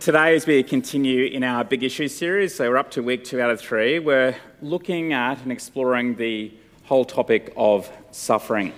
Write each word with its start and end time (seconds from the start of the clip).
Today, 0.00 0.34
as 0.34 0.44
we 0.44 0.64
continue 0.64 1.26
in 1.26 1.44
our 1.44 1.62
Big 1.62 1.84
Issues 1.84 2.12
series, 2.12 2.52
so 2.52 2.68
we're 2.68 2.78
up 2.78 2.90
to 2.90 3.00
week 3.00 3.22
two 3.22 3.40
out 3.40 3.48
of 3.48 3.60
three, 3.60 4.00
we're 4.00 4.34
looking 4.60 5.12
at 5.12 5.40
and 5.44 5.52
exploring 5.52 6.16
the 6.16 6.52
whole 6.82 7.04
topic 7.04 7.52
of 7.56 7.88
suffering. 8.10 8.72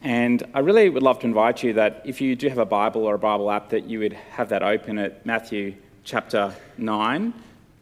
And 0.00 0.44
I 0.54 0.60
really 0.60 0.88
would 0.90 1.02
love 1.02 1.18
to 1.20 1.26
invite 1.26 1.64
you 1.64 1.72
that 1.72 2.02
if 2.04 2.20
you 2.20 2.36
do 2.36 2.48
have 2.48 2.58
a 2.58 2.64
Bible 2.64 3.02
or 3.02 3.16
a 3.16 3.18
Bible 3.18 3.50
app, 3.50 3.70
that 3.70 3.86
you 3.86 3.98
would 3.98 4.12
have 4.12 4.48
that 4.50 4.62
open 4.62 4.96
at 4.96 5.26
Matthew 5.26 5.74
chapter 6.04 6.54
9. 6.78 7.34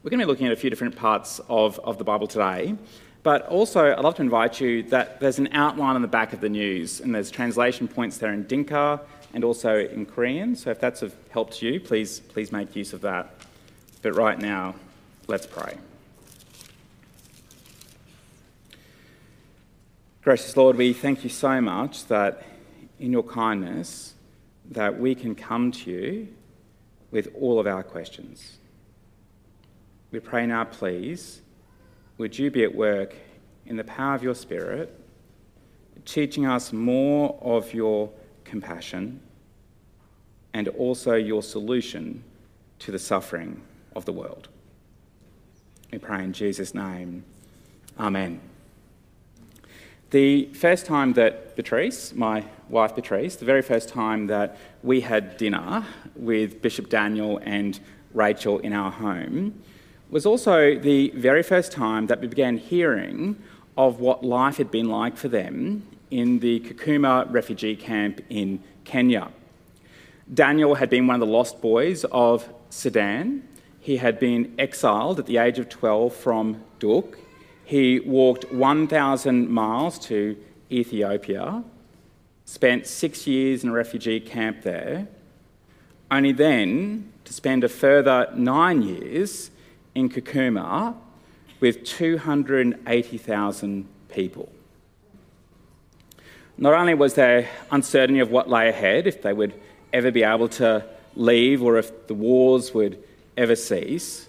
We're 0.02 0.08
going 0.08 0.20
to 0.20 0.24
be 0.24 0.30
looking 0.30 0.46
at 0.46 0.52
a 0.54 0.56
few 0.56 0.70
different 0.70 0.96
parts 0.96 1.42
of, 1.50 1.78
of 1.80 1.98
the 1.98 2.04
Bible 2.04 2.26
today. 2.26 2.74
But 3.22 3.48
also, 3.48 3.92
I'd 3.92 4.02
love 4.02 4.14
to 4.14 4.22
invite 4.22 4.62
you 4.62 4.82
that 4.84 5.20
there's 5.20 5.38
an 5.38 5.50
outline 5.52 5.94
on 5.94 6.00
the 6.00 6.08
back 6.08 6.32
of 6.32 6.40
the 6.40 6.48
news, 6.48 7.00
and 7.00 7.14
there's 7.14 7.30
translation 7.30 7.86
points 7.86 8.16
there 8.16 8.32
in 8.32 8.44
Dinka 8.44 9.02
and 9.32 9.44
also 9.44 9.78
in 9.78 10.06
Korean. 10.06 10.56
So 10.56 10.70
if 10.70 10.80
that's 10.80 11.02
of 11.02 11.14
help 11.30 11.52
to 11.54 11.66
you, 11.66 11.80
please, 11.80 12.20
please 12.20 12.52
make 12.52 12.74
use 12.74 12.92
of 12.92 13.00
that. 13.02 13.34
But 14.02 14.14
right 14.14 14.38
now, 14.38 14.74
let's 15.26 15.46
pray. 15.46 15.78
Gracious 20.22 20.56
Lord, 20.56 20.76
we 20.76 20.92
thank 20.92 21.24
you 21.24 21.30
so 21.30 21.60
much 21.60 22.06
that 22.06 22.42
in 22.98 23.12
your 23.12 23.22
kindness 23.22 24.14
that 24.70 25.00
we 25.00 25.14
can 25.14 25.34
come 25.34 25.72
to 25.72 25.90
you 25.90 26.28
with 27.10 27.28
all 27.34 27.58
of 27.58 27.66
our 27.66 27.82
questions. 27.82 28.58
We 30.12 30.20
pray 30.20 30.46
now, 30.46 30.64
please, 30.64 31.40
would 32.18 32.38
you 32.38 32.50
be 32.50 32.64
at 32.64 32.74
work 32.74 33.14
in 33.66 33.76
the 33.76 33.84
power 33.84 34.14
of 34.14 34.22
your 34.22 34.34
Spirit, 34.34 34.98
teaching 36.04 36.46
us 36.46 36.72
more 36.72 37.38
of 37.40 37.72
your 37.72 38.10
compassion 38.50 39.20
and 40.52 40.68
also 40.68 41.14
your 41.14 41.42
solution 41.42 42.22
to 42.80 42.90
the 42.90 42.98
suffering 42.98 43.62
of 43.94 44.04
the 44.04 44.12
world. 44.12 44.48
We 45.92 45.98
pray 45.98 46.24
in 46.24 46.32
Jesus' 46.32 46.74
name. 46.74 47.24
Amen. 47.98 48.40
The 50.10 50.46
first 50.54 50.86
time 50.86 51.12
that 51.12 51.54
Patrice, 51.54 52.12
my 52.12 52.44
wife 52.68 52.94
Patrice, 52.96 53.36
the 53.36 53.44
very 53.44 53.62
first 53.62 53.88
time 53.88 54.26
that 54.26 54.58
we 54.82 55.02
had 55.02 55.36
dinner 55.36 55.86
with 56.16 56.60
Bishop 56.60 56.88
Daniel 56.88 57.40
and 57.44 57.78
Rachel 58.12 58.58
in 58.58 58.72
our 58.72 58.90
home 58.90 59.62
was 60.10 60.26
also 60.26 60.76
the 60.76 61.10
very 61.10 61.44
first 61.44 61.70
time 61.70 62.08
that 62.08 62.20
we 62.20 62.26
began 62.26 62.56
hearing 62.58 63.40
of 63.76 64.00
what 64.00 64.24
life 64.24 64.56
had 64.56 64.70
been 64.70 64.88
like 64.88 65.16
for 65.16 65.28
them 65.28 65.86
in 66.10 66.40
the 66.40 66.60
Kakuma 66.60 67.32
refugee 67.32 67.76
camp 67.76 68.20
in 68.28 68.62
Kenya. 68.84 69.30
Daniel 70.32 70.74
had 70.74 70.90
been 70.90 71.06
one 71.06 71.14
of 71.14 71.20
the 71.20 71.32
lost 71.32 71.60
boys 71.60 72.04
of 72.12 72.48
Sudan. 72.70 73.46
He 73.80 73.96
had 73.96 74.20
been 74.20 74.54
exiled 74.58 75.18
at 75.18 75.26
the 75.26 75.38
age 75.38 75.58
of 75.58 75.68
12 75.68 76.14
from 76.14 76.62
Duk 76.78 77.16
he 77.70 78.00
walked 78.00 78.52
1,000 78.52 79.48
miles 79.48 79.96
to 80.00 80.36
Ethiopia, 80.72 81.62
spent 82.44 82.84
six 82.84 83.28
years 83.28 83.62
in 83.62 83.70
a 83.70 83.72
refugee 83.72 84.18
camp 84.18 84.62
there, 84.62 85.06
only 86.10 86.32
then 86.32 87.12
to 87.24 87.32
spend 87.32 87.62
a 87.62 87.68
further 87.68 88.28
nine 88.34 88.82
years 88.82 89.52
in 89.94 90.08
Kakuma 90.08 90.96
with 91.60 91.84
280,000 91.84 93.86
people. 94.08 94.50
Not 96.60 96.74
only 96.74 96.92
was 96.92 97.14
there 97.14 97.48
uncertainty 97.70 98.20
of 98.20 98.30
what 98.30 98.48
lay 98.50 98.68
ahead, 98.68 99.06
if 99.06 99.22
they 99.22 99.32
would 99.32 99.54
ever 99.94 100.10
be 100.10 100.22
able 100.22 100.48
to 100.48 100.84
leave 101.16 101.62
or 101.62 101.78
if 101.78 102.06
the 102.06 102.12
wars 102.12 102.74
would 102.74 103.02
ever 103.34 103.56
cease, 103.56 104.28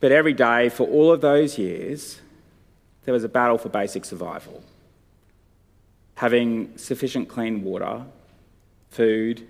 but 0.00 0.10
every 0.10 0.32
day 0.32 0.70
for 0.70 0.88
all 0.88 1.12
of 1.12 1.20
those 1.20 1.58
years, 1.58 2.22
there 3.04 3.12
was 3.12 3.24
a 3.24 3.28
battle 3.28 3.58
for 3.58 3.68
basic 3.68 4.06
survival. 4.06 4.64
Having 6.14 6.78
sufficient 6.78 7.28
clean 7.28 7.62
water, 7.62 8.06
food, 8.88 9.46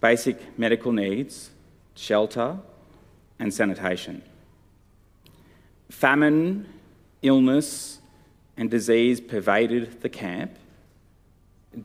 basic 0.00 0.58
medical 0.58 0.92
needs, 0.92 1.50
shelter, 1.94 2.56
and 3.38 3.52
sanitation. 3.52 4.22
Famine, 5.90 6.66
illness, 7.20 7.97
and 8.58 8.70
disease 8.70 9.20
pervaded 9.20 10.02
the 10.02 10.08
camp. 10.08 10.50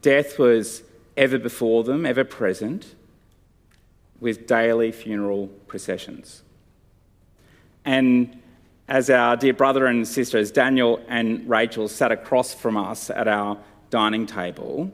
Death 0.01 0.39
was 0.39 0.81
ever 1.16 1.38
before 1.38 1.84
them, 1.84 2.06
ever 2.06 2.23
present, 2.23 2.95
with 4.19 4.47
daily 4.47 4.91
funeral 4.91 5.47
processions. 5.67 6.41
And 7.85 8.41
as 8.88 9.09
our 9.09 9.38
dear 9.38 9.53
brother 9.53 9.85
and 9.85 10.07
sisters, 10.07 10.51
Daniel 10.51 11.00
and 11.07 11.47
Rachel, 11.47 11.88
sat 11.88 12.11
across 12.11 12.53
from 12.53 12.75
us 12.75 13.09
at 13.09 13.28
our 13.28 13.57
dining 13.91 14.25
table, 14.25 14.91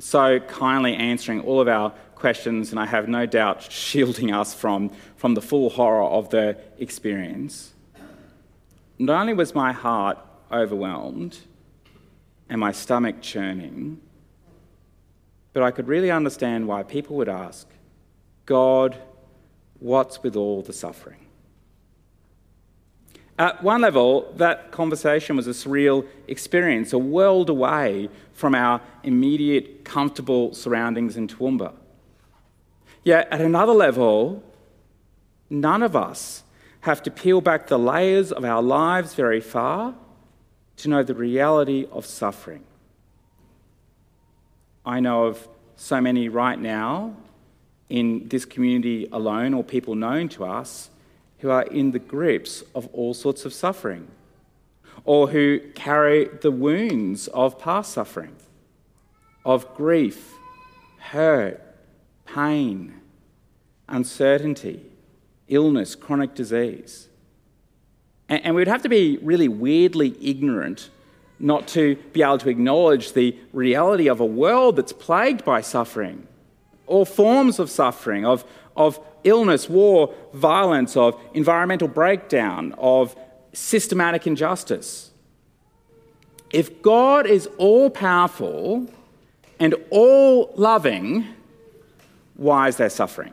so 0.00 0.40
kindly 0.40 0.94
answering 0.94 1.42
all 1.42 1.60
of 1.60 1.68
our 1.68 1.90
questions, 2.16 2.70
and 2.72 2.80
I 2.80 2.86
have 2.86 3.08
no 3.08 3.24
doubt 3.24 3.62
shielding 3.70 4.32
us 4.32 4.52
from, 4.52 4.90
from 5.16 5.34
the 5.34 5.42
full 5.42 5.70
horror 5.70 6.04
of 6.04 6.30
the 6.30 6.58
experience. 6.78 7.72
Not 8.98 9.20
only 9.20 9.34
was 9.34 9.54
my 9.54 9.70
heart 9.70 10.18
overwhelmed 10.52 11.38
and 12.48 12.60
my 12.60 12.72
stomach 12.72 13.20
churning, 13.20 14.00
but 15.52 15.62
I 15.62 15.70
could 15.70 15.88
really 15.88 16.10
understand 16.10 16.66
why 16.66 16.82
people 16.82 17.16
would 17.16 17.28
ask, 17.28 17.68
God, 18.46 18.96
what's 19.78 20.22
with 20.22 20.36
all 20.36 20.62
the 20.62 20.72
suffering? 20.72 21.26
At 23.38 23.62
one 23.62 23.82
level, 23.82 24.32
that 24.36 24.72
conversation 24.72 25.36
was 25.36 25.46
a 25.46 25.50
surreal 25.50 26.06
experience, 26.26 26.92
a 26.92 26.98
world 26.98 27.48
away 27.48 28.08
from 28.32 28.54
our 28.54 28.80
immediate, 29.04 29.84
comfortable 29.84 30.54
surroundings 30.54 31.16
in 31.16 31.28
Toowoomba. 31.28 31.72
Yet 33.04 33.28
at 33.30 33.40
another 33.40 33.72
level, 33.72 34.42
none 35.48 35.84
of 35.84 35.94
us 35.94 36.42
have 36.80 37.02
to 37.04 37.10
peel 37.10 37.40
back 37.40 37.68
the 37.68 37.78
layers 37.78 38.32
of 38.32 38.44
our 38.44 38.62
lives 38.62 39.14
very 39.14 39.40
far 39.40 39.94
to 40.78 40.88
know 40.88 41.02
the 41.02 41.14
reality 41.14 41.86
of 41.92 42.06
suffering. 42.06 42.64
I 44.86 45.00
know 45.00 45.24
of 45.24 45.48
so 45.76 46.00
many 46.00 46.28
right 46.28 46.58
now 46.58 47.14
in 47.88 48.28
this 48.28 48.44
community 48.44 49.08
alone, 49.12 49.54
or 49.54 49.62
people 49.62 49.94
known 49.94 50.28
to 50.30 50.44
us, 50.44 50.90
who 51.38 51.50
are 51.50 51.62
in 51.62 51.92
the 51.92 51.98
grips 51.98 52.62
of 52.74 52.88
all 52.92 53.14
sorts 53.14 53.44
of 53.44 53.52
suffering, 53.52 54.08
or 55.04 55.28
who 55.28 55.60
carry 55.74 56.24
the 56.24 56.50
wounds 56.50 57.28
of 57.28 57.58
past 57.58 57.92
suffering, 57.92 58.34
of 59.44 59.74
grief, 59.74 60.32
hurt, 60.98 61.60
pain, 62.26 62.94
uncertainty, 63.88 64.82
illness, 65.48 65.94
chronic 65.94 66.34
disease. 66.34 67.07
And, 68.28 68.44
and 68.44 68.54
we'd 68.54 68.68
have 68.68 68.82
to 68.82 68.88
be 68.88 69.18
really 69.18 69.48
weirdly 69.48 70.16
ignorant 70.20 70.90
not 71.40 71.68
to 71.68 71.96
be 72.12 72.22
able 72.22 72.38
to 72.38 72.48
acknowledge 72.48 73.12
the 73.12 73.36
reality 73.52 74.08
of 74.08 74.20
a 74.20 74.26
world 74.26 74.76
that's 74.76 74.92
plagued 74.92 75.44
by 75.44 75.60
suffering, 75.60 76.26
all 76.86 77.04
forms 77.04 77.58
of 77.58 77.70
suffering, 77.70 78.26
of, 78.26 78.44
of 78.76 78.98
illness, 79.24 79.68
war, 79.68 80.12
violence, 80.32 80.96
of 80.96 81.20
environmental 81.34 81.88
breakdown, 81.88 82.74
of 82.78 83.14
systematic 83.52 84.26
injustice. 84.26 85.10
If 86.50 86.82
God 86.82 87.26
is 87.26 87.48
all 87.58 87.90
powerful 87.90 88.88
and 89.60 89.74
all 89.90 90.52
loving, 90.56 91.26
why 92.34 92.68
is 92.68 92.76
there 92.76 92.90
suffering? 92.90 93.32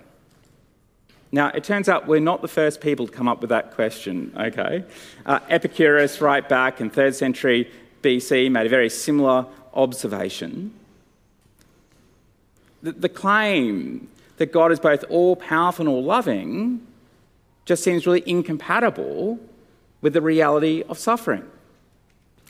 Now, 1.35 1.49
it 1.49 1.65
turns 1.65 1.89
out 1.89 2.07
we're 2.07 2.21
not 2.21 2.41
the 2.41 2.47
first 2.47 2.79
people 2.79 3.07
to 3.07 3.11
come 3.11 3.27
up 3.27 3.41
with 3.41 3.49
that 3.49 3.71
question, 3.71 4.33
okay? 4.39 4.85
Uh, 5.25 5.39
Epicurus, 5.49 6.21
right 6.21 6.47
back 6.47 6.79
in 6.79 6.89
3rd 6.89 7.13
century 7.13 7.69
BC, 8.01 8.49
made 8.49 8.65
a 8.65 8.69
very 8.69 8.89
similar 8.89 9.45
observation. 9.73 10.73
The, 12.81 12.93
the 12.93 13.09
claim 13.09 14.07
that 14.37 14.53
God 14.53 14.71
is 14.71 14.79
both 14.79 15.03
all 15.09 15.35
powerful 15.35 15.85
and 15.85 15.93
all 15.93 16.05
loving 16.05 16.79
just 17.65 17.83
seems 17.83 18.07
really 18.07 18.23
incompatible 18.25 19.37
with 19.99 20.13
the 20.13 20.21
reality 20.21 20.83
of 20.87 20.97
suffering. 20.97 21.43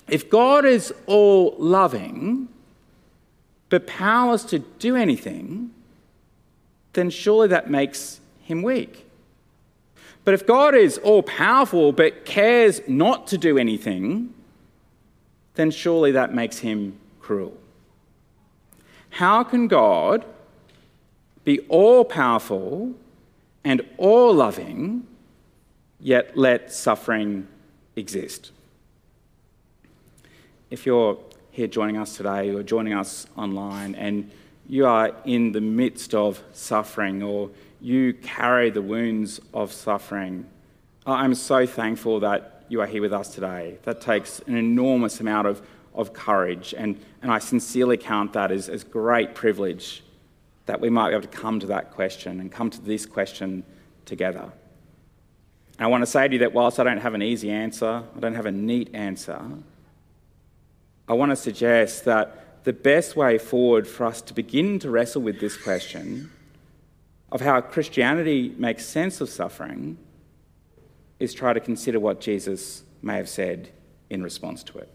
If 0.07 0.29
God 0.29 0.63
is 0.63 0.93
all 1.07 1.55
loving, 1.57 2.49
but 3.69 3.87
powerless 3.87 4.43
to 4.43 4.59
do 4.59 4.95
anything, 4.95 5.71
then 6.93 7.09
surely 7.09 7.47
that 7.47 7.67
makes 7.67 8.19
him 8.45 8.63
weak. 8.63 9.05
But 10.23 10.33
if 10.33 10.47
God 10.47 10.73
is 10.73 10.97
all 10.99 11.21
powerful 11.21 11.91
but 11.91 12.25
cares 12.25 12.81
not 12.87 13.27
to 13.27 13.37
do 13.37 13.57
anything, 13.57 14.33
then 15.55 15.69
surely 15.69 16.11
that 16.13 16.33
makes 16.33 16.59
him 16.59 16.97
cruel. 17.19 17.55
How 19.09 19.43
can 19.43 19.67
God 19.67 20.25
be 21.45 21.59
all 21.69 22.03
powerful 22.03 22.95
and 23.65 23.81
all 23.97 24.33
loving, 24.33 25.07
yet 25.99 26.37
let 26.37 26.73
suffering 26.73 27.47
exist. 27.95 28.51
If 30.69 30.85
you're 30.85 31.17
here 31.51 31.67
joining 31.67 31.97
us 31.97 32.17
today 32.17 32.49
or 32.49 32.63
joining 32.63 32.93
us 32.93 33.27
online 33.37 33.95
and 33.95 34.29
you 34.67 34.85
are 34.85 35.15
in 35.23 35.51
the 35.51 35.61
midst 35.61 36.13
of 36.13 36.41
suffering 36.53 37.23
or 37.23 37.49
you 37.85 38.15
carry 38.15 38.71
the 38.71 38.81
wounds 38.81 39.39
of 39.53 39.71
suffering, 39.71 40.43
I'm 41.05 41.35
so 41.35 41.67
thankful 41.67 42.21
that 42.21 42.65
you 42.67 42.81
are 42.81 42.87
here 42.87 43.01
with 43.03 43.13
us 43.13 43.35
today. 43.35 43.77
That 43.83 44.01
takes 44.01 44.39
an 44.47 44.57
enormous 44.57 45.19
amount 45.19 45.45
of, 45.45 45.61
of 45.93 46.11
courage, 46.11 46.73
and, 46.75 46.99
and 47.21 47.31
I 47.31 47.37
sincerely 47.37 47.97
count 47.97 48.33
that 48.33 48.51
as, 48.51 48.69
as 48.69 48.83
great 48.83 49.35
privilege 49.35 50.03
that 50.65 50.81
we 50.81 50.89
might 50.89 51.09
be 51.09 51.15
able 51.15 51.27
to 51.27 51.37
come 51.37 51.59
to 51.59 51.67
that 51.67 51.91
question 51.91 52.39
and 52.39 52.51
come 52.51 52.71
to 52.71 52.81
this 52.81 53.05
question 53.05 53.63
together. 54.05 54.51
And 55.77 55.85
I 55.85 55.85
want 55.85 56.01
to 56.01 56.07
say 56.07 56.27
to 56.27 56.33
you 56.33 56.39
that 56.39 56.53
whilst 56.53 56.79
I 56.79 56.83
don't 56.83 56.97
have 56.97 57.13
an 57.13 57.21
easy 57.21 57.51
answer, 57.51 58.03
I 58.15 58.19
don't 58.19 58.33
have 58.33 58.47
a 58.47 58.51
neat 58.51 58.95
answer, 58.95 59.39
I 61.07 61.13
want 61.13 61.33
to 61.33 61.35
suggest 61.35 62.05
that 62.05 62.63
the 62.63 62.73
best 62.73 63.15
way 63.15 63.37
forward 63.37 63.87
for 63.87 64.07
us 64.07 64.23
to 64.23 64.33
begin 64.33 64.79
to 64.79 64.89
wrestle 64.89 65.21
with 65.21 65.39
this 65.39 65.55
question 65.55 66.31
of 67.31 67.41
how 67.41 67.61
Christianity 67.61 68.53
makes 68.57 68.85
sense 68.85 69.21
of 69.21 69.29
suffering 69.29 69.97
is 71.19 71.33
try 71.33 71.53
to 71.53 71.59
consider 71.59 71.99
what 71.99 72.21
Jesus 72.21 72.83
may 73.01 73.17
have 73.17 73.29
said 73.29 73.69
in 74.09 74.23
response 74.23 74.63
to 74.63 74.77
it. 74.77 74.89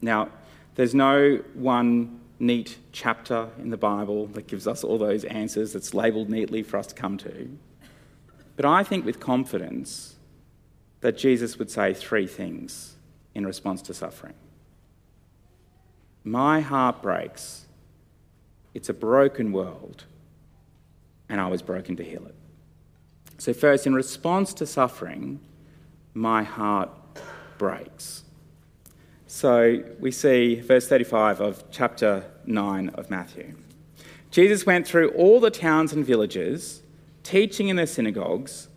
Now, 0.00 0.28
there's 0.74 0.94
no 0.94 1.42
one 1.54 2.20
neat 2.38 2.76
chapter 2.92 3.48
in 3.58 3.70
the 3.70 3.76
Bible 3.76 4.26
that 4.28 4.46
gives 4.46 4.66
us 4.66 4.84
all 4.84 4.98
those 4.98 5.24
answers 5.24 5.72
that's 5.72 5.94
labelled 5.94 6.28
neatly 6.28 6.62
for 6.62 6.76
us 6.76 6.86
to 6.88 6.94
come 6.94 7.16
to. 7.18 7.56
But 8.56 8.66
I 8.66 8.82
think 8.82 9.04
with 9.04 9.20
confidence 9.20 10.16
that 11.00 11.16
Jesus 11.16 11.58
would 11.58 11.70
say 11.70 11.94
three 11.94 12.26
things 12.26 12.96
in 13.34 13.46
response 13.46 13.82
to 13.82 13.94
suffering. 13.94 14.34
My 16.24 16.60
heart 16.60 17.02
breaks. 17.02 17.66
It's 18.74 18.88
a 18.88 18.94
broken 18.94 19.52
world, 19.52 20.04
and 21.28 21.40
I 21.40 21.48
was 21.48 21.62
broken 21.62 21.96
to 21.96 22.04
heal 22.04 22.24
it. 22.26 22.34
So, 23.38 23.52
first, 23.52 23.86
in 23.86 23.94
response 23.94 24.54
to 24.54 24.66
suffering, 24.66 25.40
my 26.14 26.42
heart 26.42 26.90
breaks. 27.58 28.24
So, 29.26 29.82
we 30.00 30.10
see 30.10 30.60
verse 30.60 30.88
35 30.88 31.40
of 31.40 31.64
chapter 31.70 32.24
9 32.46 32.90
of 32.90 33.10
Matthew. 33.10 33.54
Jesus 34.30 34.66
went 34.66 34.86
through 34.86 35.10
all 35.10 35.40
the 35.40 35.50
towns 35.50 35.92
and 35.92 36.04
villages, 36.04 36.82
teaching 37.22 37.68
in 37.68 37.76
their 37.76 37.86
synagogues, 37.86 38.68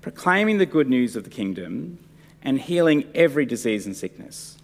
proclaiming 0.00 0.58
the 0.58 0.66
good 0.66 0.88
news 0.88 1.16
of 1.16 1.24
the 1.24 1.30
kingdom, 1.30 1.98
and 2.42 2.60
healing 2.60 3.04
every 3.14 3.46
disease 3.46 3.86
and 3.86 3.96
sickness. 3.96 4.58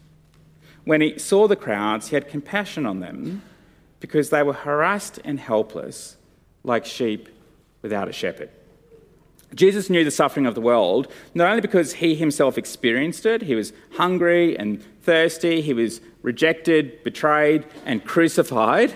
When 0.85 1.01
he 1.01 1.19
saw 1.19 1.47
the 1.47 1.57
crowds, 1.57 2.09
he 2.09 2.17
had 2.17 2.29
compassion 2.29 2.87
on 2.87 3.01
them 3.01 3.43
because 4.01 4.31
they 4.31 4.43
were 4.43 4.53
harassed 4.53 5.21
and 5.25 5.39
helpless, 5.39 6.17
like 6.65 6.85
sheep 6.85 7.29
without 7.83 8.09
a 8.09 8.13
shepherd. 8.13 8.51
Jesus 9.55 9.89
knew 9.89 10.05
the 10.05 10.11
suffering 10.11 10.47
of 10.47 10.55
the 10.55 10.61
world, 10.61 11.11
not 11.35 11.49
only 11.49 11.63
because 11.63 11.95
he 11.95 12.15
himself 12.15 12.59
experienced 12.59 13.25
it, 13.25 13.43
he 13.43 13.55
was 13.55 13.73
hungry 13.97 14.59
and 14.59 14.83
thirsty, 15.03 15.63
he 15.63 15.73
was 15.73 16.01
rejected, 16.23 17.03
betrayed, 17.03 17.65
and 17.87 18.05
crucified, 18.05 18.95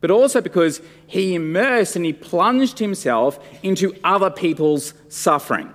but 0.00 0.10
also 0.10 0.40
because 0.40 0.80
he 1.06 1.34
immersed 1.34 1.96
and 1.96 2.04
he 2.04 2.12
plunged 2.12 2.78
himself 2.78 3.40
into 3.62 3.92
other 4.04 4.30
people's 4.30 4.94
suffering. 5.08 5.72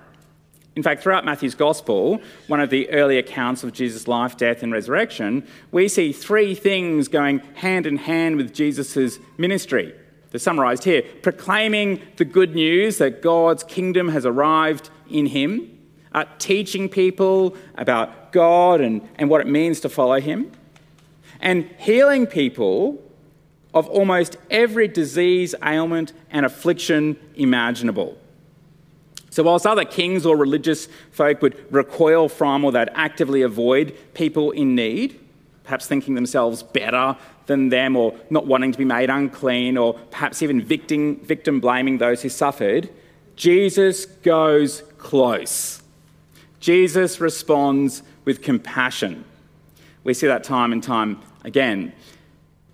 In 0.74 0.82
fact, 0.82 1.02
throughout 1.02 1.26
Matthew's 1.26 1.54
Gospel, 1.54 2.18
one 2.46 2.60
of 2.60 2.70
the 2.70 2.88
early 2.88 3.18
accounts 3.18 3.62
of 3.62 3.74
Jesus' 3.74 4.08
life, 4.08 4.38
death, 4.38 4.62
and 4.62 4.72
resurrection, 4.72 5.46
we 5.70 5.86
see 5.86 6.12
three 6.12 6.54
things 6.54 7.08
going 7.08 7.40
hand 7.56 7.86
in 7.86 7.98
hand 7.98 8.36
with 8.36 8.54
Jesus' 8.54 9.18
ministry 9.36 9.92
they're 10.32 10.38
summarized 10.38 10.84
here 10.84 11.02
proclaiming 11.20 12.00
the 12.16 12.24
good 12.24 12.54
news 12.54 12.96
that 12.98 13.20
God's 13.20 13.62
kingdom 13.62 14.08
has 14.08 14.24
arrived 14.24 14.88
in 15.10 15.26
him, 15.26 15.78
uh, 16.12 16.24
teaching 16.38 16.88
people 16.88 17.54
about 17.76 18.32
God 18.32 18.80
and, 18.80 19.06
and 19.16 19.28
what 19.28 19.42
it 19.42 19.46
means 19.46 19.78
to 19.80 19.90
follow 19.90 20.20
him, 20.20 20.50
and 21.38 21.64
healing 21.78 22.26
people 22.26 23.02
of 23.74 23.86
almost 23.88 24.38
every 24.50 24.88
disease, 24.88 25.54
ailment, 25.62 26.14
and 26.30 26.46
affliction 26.46 27.18
imaginable. 27.34 28.16
So, 29.28 29.42
whilst 29.42 29.66
other 29.66 29.84
kings 29.84 30.24
or 30.24 30.36
religious 30.36 30.88
folk 31.10 31.42
would 31.42 31.72
recoil 31.72 32.30
from 32.30 32.64
or 32.64 32.72
they'd 32.72 32.90
actively 32.94 33.42
avoid 33.42 33.96
people 34.14 34.50
in 34.50 34.74
need, 34.74 35.18
perhaps 35.64 35.86
thinking 35.86 36.14
themselves 36.14 36.62
better 36.62 37.16
than 37.46 37.68
them 37.68 37.96
or 37.96 38.14
not 38.30 38.46
wanting 38.46 38.72
to 38.72 38.78
be 38.78 38.84
made 38.84 39.10
unclean 39.10 39.76
or 39.76 39.94
perhaps 40.10 40.42
even 40.42 40.60
victim, 40.60 41.16
victim 41.16 41.60
blaming 41.60 41.98
those 41.98 42.22
who 42.22 42.28
suffered, 42.28 42.88
Jesus 43.36 44.06
goes 44.06 44.82
close. 44.98 45.82
Jesus 46.60 47.20
responds 47.20 48.02
with 48.24 48.42
compassion. 48.42 49.24
We 50.04 50.14
see 50.14 50.26
that 50.26 50.44
time 50.44 50.72
and 50.72 50.82
time 50.82 51.20
again. 51.44 51.92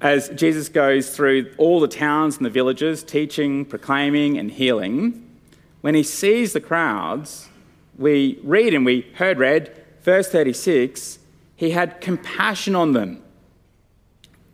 As 0.00 0.28
Jesus 0.30 0.68
goes 0.68 1.14
through 1.14 1.52
all 1.58 1.80
the 1.80 1.88
towns 1.88 2.36
and 2.36 2.46
the 2.46 2.50
villages, 2.50 3.02
teaching, 3.02 3.64
proclaiming, 3.64 4.38
and 4.38 4.50
healing, 4.50 5.24
when 5.80 5.94
he 5.94 6.02
sees 6.02 6.52
the 6.52 6.60
crowds, 6.60 7.48
we 7.96 8.38
read 8.42 8.74
and 8.74 8.84
we 8.84 9.02
heard 9.14 9.38
read, 9.38 9.74
verse 10.02 10.28
36, 10.28 11.17
he 11.58 11.72
had 11.72 12.00
compassion 12.00 12.74
on 12.74 12.92
them 12.92 13.22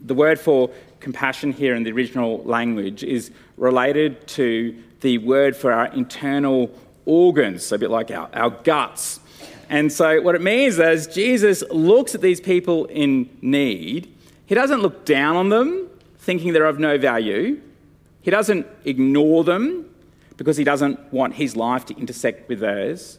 the 0.04 0.14
word 0.14 0.38
for 0.38 0.70
compassion 1.00 1.52
here 1.52 1.74
in 1.74 1.82
the 1.82 1.90
original 1.90 2.42
language 2.44 3.02
is 3.02 3.30
related 3.56 4.26
to 4.28 4.76
the 5.00 5.18
word 5.18 5.56
for 5.56 5.72
our 5.72 5.86
internal 5.86 6.70
organs, 7.06 7.72
a 7.72 7.78
bit 7.78 7.90
like 7.90 8.10
our, 8.10 8.28
our 8.34 8.50
guts. 8.50 9.20
And 9.68 9.90
so, 9.90 10.20
what 10.20 10.34
it 10.34 10.42
means 10.42 10.78
is 10.78 11.06
Jesus 11.06 11.64
looks 11.70 12.14
at 12.14 12.20
these 12.20 12.40
people 12.40 12.84
in 12.86 13.30
need. 13.40 14.14
He 14.46 14.54
doesn't 14.54 14.82
look 14.82 15.06
down 15.06 15.36
on 15.36 15.48
them, 15.48 15.88
thinking 16.18 16.52
they're 16.52 16.66
of 16.66 16.78
no 16.78 16.98
value. 16.98 17.60
He 18.20 18.30
doesn't 18.30 18.66
ignore 18.84 19.42
them 19.42 19.88
because 20.36 20.56
he 20.56 20.64
doesn't 20.64 21.12
want 21.12 21.34
his 21.34 21.56
life 21.56 21.86
to 21.86 21.96
intersect 21.96 22.48
with 22.48 22.60
theirs. 22.60 23.18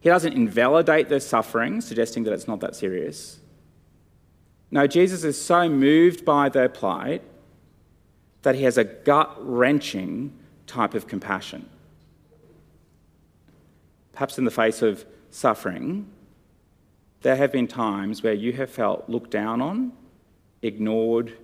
He 0.00 0.08
doesn't 0.08 0.32
invalidate 0.32 1.08
their 1.08 1.20
suffering, 1.20 1.80
suggesting 1.80 2.24
that 2.24 2.32
it's 2.32 2.48
not 2.48 2.60
that 2.60 2.74
serious. 2.74 3.40
No, 4.70 4.86
Jesus 4.86 5.24
is 5.24 5.40
so 5.40 5.68
moved 5.68 6.24
by 6.24 6.48
their 6.48 6.68
plight 6.68 7.22
that 8.42 8.54
he 8.54 8.62
has 8.62 8.78
a 8.78 8.84
gut 8.84 9.34
wrenching 9.38 10.32
type 10.66 10.94
of 10.94 11.06
compassion. 11.06 11.68
Perhaps 14.12 14.38
in 14.38 14.44
the 14.44 14.50
face 14.50 14.80
of 14.80 15.04
suffering, 15.30 16.06
there 17.22 17.36
have 17.36 17.52
been 17.52 17.66
times 17.66 18.22
where 18.22 18.32
you 18.32 18.52
have 18.54 18.70
felt 18.70 19.08
looked 19.08 19.30
down 19.30 19.60
on, 19.60 19.92
ignored, 20.62 21.36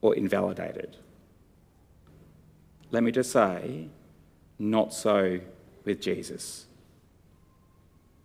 or 0.00 0.14
invalidated. 0.14 0.96
Let 2.90 3.02
me 3.02 3.10
just 3.10 3.32
say, 3.32 3.88
not 4.58 4.92
so 4.92 5.40
with 5.84 6.00
Jesus. 6.00 6.66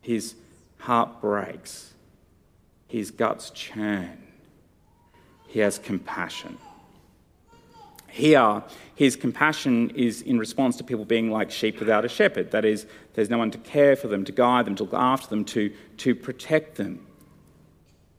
His 0.07 0.35
heart 0.77 1.19
breaks 1.19 1.93
his 2.87 3.11
guts 3.11 3.49
churn. 3.49 4.25
He 5.49 5.59
has 5.59 5.77
compassion. 5.77 6.57
Here, 8.07 8.63
his 8.95 9.17
compassion 9.17 9.89
is 9.89 10.21
in 10.21 10.39
response 10.39 10.77
to 10.77 10.85
people 10.85 11.03
being 11.03 11.29
like 11.29 11.51
sheep 11.51 11.77
without 11.77 12.05
a 12.05 12.07
shepherd. 12.07 12.51
That 12.51 12.63
is, 12.63 12.87
there's 13.15 13.29
no 13.29 13.37
one 13.37 13.51
to 13.51 13.57
care 13.57 13.97
for 13.97 14.07
them, 14.07 14.23
to 14.23 14.31
guide 14.31 14.63
them, 14.63 14.75
to 14.75 14.85
look 14.85 14.93
after 14.93 15.27
them, 15.27 15.43
to, 15.43 15.73
to 15.97 16.15
protect 16.15 16.75
them. 16.75 17.05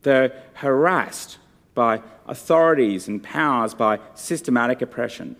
They're 0.02 0.42
harassed 0.56 1.38
by 1.74 2.02
authorities 2.26 3.08
and 3.08 3.22
powers, 3.22 3.72
by 3.72 3.98
systematic 4.14 4.82
oppression. 4.82 5.36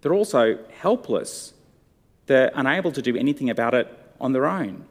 They're 0.00 0.14
also 0.14 0.58
helpless. 0.80 1.52
They're 2.24 2.50
unable 2.54 2.92
to 2.92 3.02
do 3.02 3.14
anything 3.14 3.50
about 3.50 3.74
it 3.74 3.94
on 4.18 4.32
their 4.32 4.46
own. 4.46 4.86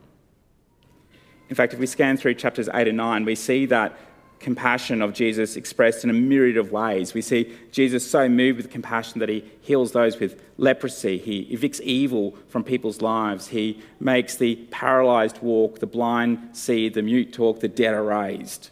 In 1.50 1.56
fact, 1.56 1.74
if 1.74 1.80
we 1.80 1.86
scan 1.86 2.18
through 2.18 2.36
chapters 2.36 2.70
8 2.74 2.88
and 2.88 2.98
9, 2.98 3.26
we 3.26 3.36
see 3.36 3.66
that 3.68 3.98
compassion 4.40 5.02
of 5.02 5.14
Jesus 5.14 5.56
expressed 5.56 6.04
in 6.04 6.10
a 6.10 6.14
myriad 6.14 6.58
of 6.58 6.72
ways. 6.72 7.14
We 7.14 7.22
see 7.22 7.56
Jesus 7.72 8.10
so 8.10 8.30
moved 8.30 8.58
with 8.58 8.70
compassion 8.70 9.20
that 9.20 9.30
he 9.30 9.44
heals 9.62 9.92
those 9.94 10.20
with 10.20 10.42
leprosy, 10.58 11.18
he 11.18 11.46
evicts 11.46 11.82
evil 11.82 12.36
from 12.48 12.64
people's 12.64 13.02
lives, 13.02 13.48
he 13.48 13.82
makes 14.00 14.36
the 14.36 14.56
paralyzed 14.72 15.40
walk, 15.42 15.80
the 15.80 15.88
blind 15.88 16.50
see, 16.54 16.90
the 16.90 17.02
mute 17.02 17.34
talk, 17.34 17.60
the 17.60 17.68
dead 17.68 17.94
are 17.94 18.04
raised. 18.04 18.70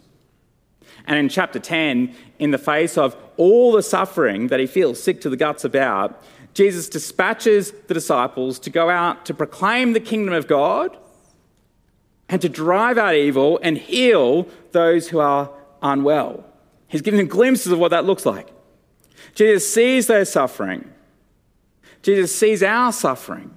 And 1.06 1.18
in 1.18 1.28
chapter 1.28 1.58
10, 1.58 2.14
in 2.38 2.50
the 2.50 2.58
face 2.58 2.96
of 2.96 3.16
all 3.36 3.72
the 3.72 3.82
suffering 3.82 4.48
that 4.48 4.60
he 4.60 4.66
feels 4.66 5.02
sick 5.02 5.20
to 5.22 5.30
the 5.30 5.36
guts 5.36 5.64
about, 5.64 6.22
Jesus 6.54 6.88
dispatches 6.88 7.72
the 7.86 7.94
disciples 7.94 8.58
to 8.60 8.70
go 8.70 8.88
out 8.88 9.26
to 9.26 9.34
proclaim 9.34 9.92
the 9.92 10.00
kingdom 10.00 10.32
of 10.32 10.46
God 10.46 10.96
and 12.28 12.42
to 12.42 12.48
drive 12.48 12.98
out 12.98 13.14
evil 13.14 13.58
and 13.62 13.78
heal 13.78 14.48
those 14.72 15.08
who 15.08 15.18
are 15.18 15.50
unwell. 15.82 16.44
He's 16.88 17.02
giving 17.02 17.18
them 17.18 17.28
glimpses 17.28 17.72
of 17.72 17.78
what 17.78 17.90
that 17.90 18.04
looks 18.04 18.26
like. 18.26 18.48
Jesus 19.34 19.72
sees 19.72 20.06
their 20.06 20.24
suffering. 20.24 20.90
Jesus 22.02 22.36
sees 22.36 22.62
our 22.62 22.92
suffering. 22.92 23.50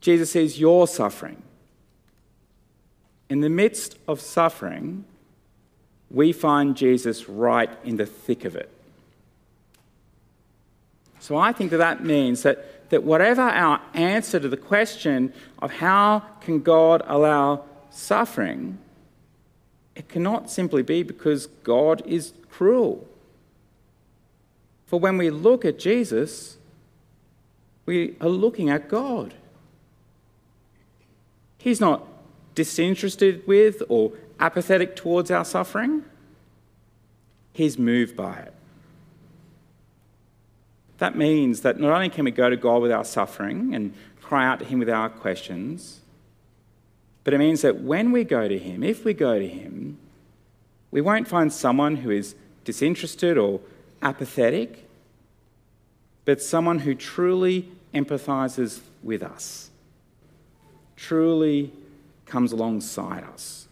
Jesus 0.00 0.32
sees 0.32 0.60
your 0.60 0.86
suffering. 0.86 1.42
In 3.28 3.40
the 3.40 3.48
midst 3.48 3.98
of 4.06 4.20
suffering, 4.20 5.04
we 6.10 6.32
find 6.32 6.76
Jesus 6.76 7.28
right 7.28 7.70
in 7.84 7.96
the 7.96 8.06
thick 8.06 8.44
of 8.44 8.56
it. 8.56 8.70
So 11.20 11.36
I 11.36 11.52
think 11.52 11.70
that 11.72 11.78
that 11.78 12.04
means 12.04 12.42
that, 12.42 12.77
that 12.90 13.04
whatever 13.04 13.42
our 13.42 13.80
answer 13.94 14.40
to 14.40 14.48
the 14.48 14.56
question 14.56 15.32
of 15.58 15.72
how 15.72 16.20
can 16.40 16.60
God 16.60 17.02
allow 17.06 17.64
suffering, 17.90 18.78
it 19.94 20.08
cannot 20.08 20.50
simply 20.50 20.82
be 20.82 21.02
because 21.02 21.46
God 21.64 22.02
is 22.06 22.32
cruel. 22.50 23.06
For 24.86 24.98
when 24.98 25.18
we 25.18 25.30
look 25.30 25.64
at 25.64 25.78
Jesus, 25.78 26.56
we 27.84 28.16
are 28.20 28.28
looking 28.28 28.70
at 28.70 28.88
God. 28.88 29.34
He's 31.58 31.80
not 31.80 32.06
disinterested 32.54 33.46
with 33.46 33.82
or 33.88 34.12
apathetic 34.40 34.96
towards 34.96 35.30
our 35.30 35.44
suffering, 35.44 36.04
He's 37.52 37.76
moved 37.76 38.16
by 38.16 38.34
it. 38.34 38.54
That 40.98 41.16
means 41.16 41.62
that 41.62 41.78
not 41.78 41.92
only 41.92 42.08
can 42.08 42.24
we 42.24 42.30
go 42.30 42.50
to 42.50 42.56
God 42.56 42.82
with 42.82 42.92
our 42.92 43.04
suffering 43.04 43.74
and 43.74 43.94
cry 44.20 44.46
out 44.46 44.58
to 44.58 44.64
Him 44.64 44.80
with 44.80 44.90
our 44.90 45.08
questions, 45.08 46.00
but 47.24 47.34
it 47.34 47.38
means 47.38 47.62
that 47.62 47.80
when 47.80 48.12
we 48.12 48.24
go 48.24 48.48
to 48.48 48.58
Him, 48.58 48.82
if 48.82 49.04
we 49.04 49.14
go 49.14 49.38
to 49.38 49.48
Him, 49.48 49.98
we 50.90 51.00
won't 51.00 51.28
find 51.28 51.52
someone 51.52 51.96
who 51.96 52.10
is 52.10 52.34
disinterested 52.64 53.38
or 53.38 53.60
apathetic, 54.02 54.88
but 56.24 56.42
someone 56.42 56.80
who 56.80 56.94
truly 56.94 57.68
empathizes 57.94 58.80
with 59.02 59.22
us, 59.22 59.70
truly 60.96 61.72
comes 62.26 62.52
alongside 62.52 63.24
us. 63.24 63.68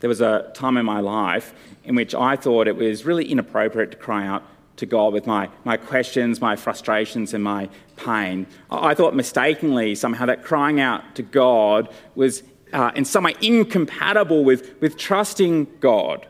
There 0.00 0.08
was 0.08 0.20
a 0.20 0.50
time 0.54 0.76
in 0.76 0.86
my 0.86 1.00
life 1.00 1.54
in 1.84 1.94
which 1.94 2.14
I 2.14 2.36
thought 2.36 2.68
it 2.68 2.76
was 2.76 3.04
really 3.04 3.30
inappropriate 3.30 3.90
to 3.90 3.96
cry 3.96 4.26
out 4.26 4.42
to 4.78 4.86
God 4.86 5.12
with 5.12 5.26
my, 5.26 5.48
my 5.64 5.76
questions, 5.76 6.40
my 6.40 6.56
frustrations, 6.56 7.34
and 7.34 7.44
my 7.44 7.68
pain. 7.96 8.46
I 8.70 8.94
thought 8.94 9.14
mistakenly 9.14 9.94
somehow 9.94 10.26
that 10.26 10.42
crying 10.42 10.80
out 10.80 11.14
to 11.16 11.22
God 11.22 11.88
was 12.14 12.42
uh, 12.72 12.90
in 12.94 13.04
some 13.04 13.24
way 13.24 13.34
incompatible 13.40 14.44
with, 14.44 14.80
with 14.80 14.96
trusting 14.96 15.66
God. 15.80 16.26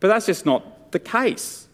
But 0.00 0.08
that's 0.08 0.26
just 0.26 0.46
not 0.46 0.92
the 0.92 0.98
case. 0.98 1.66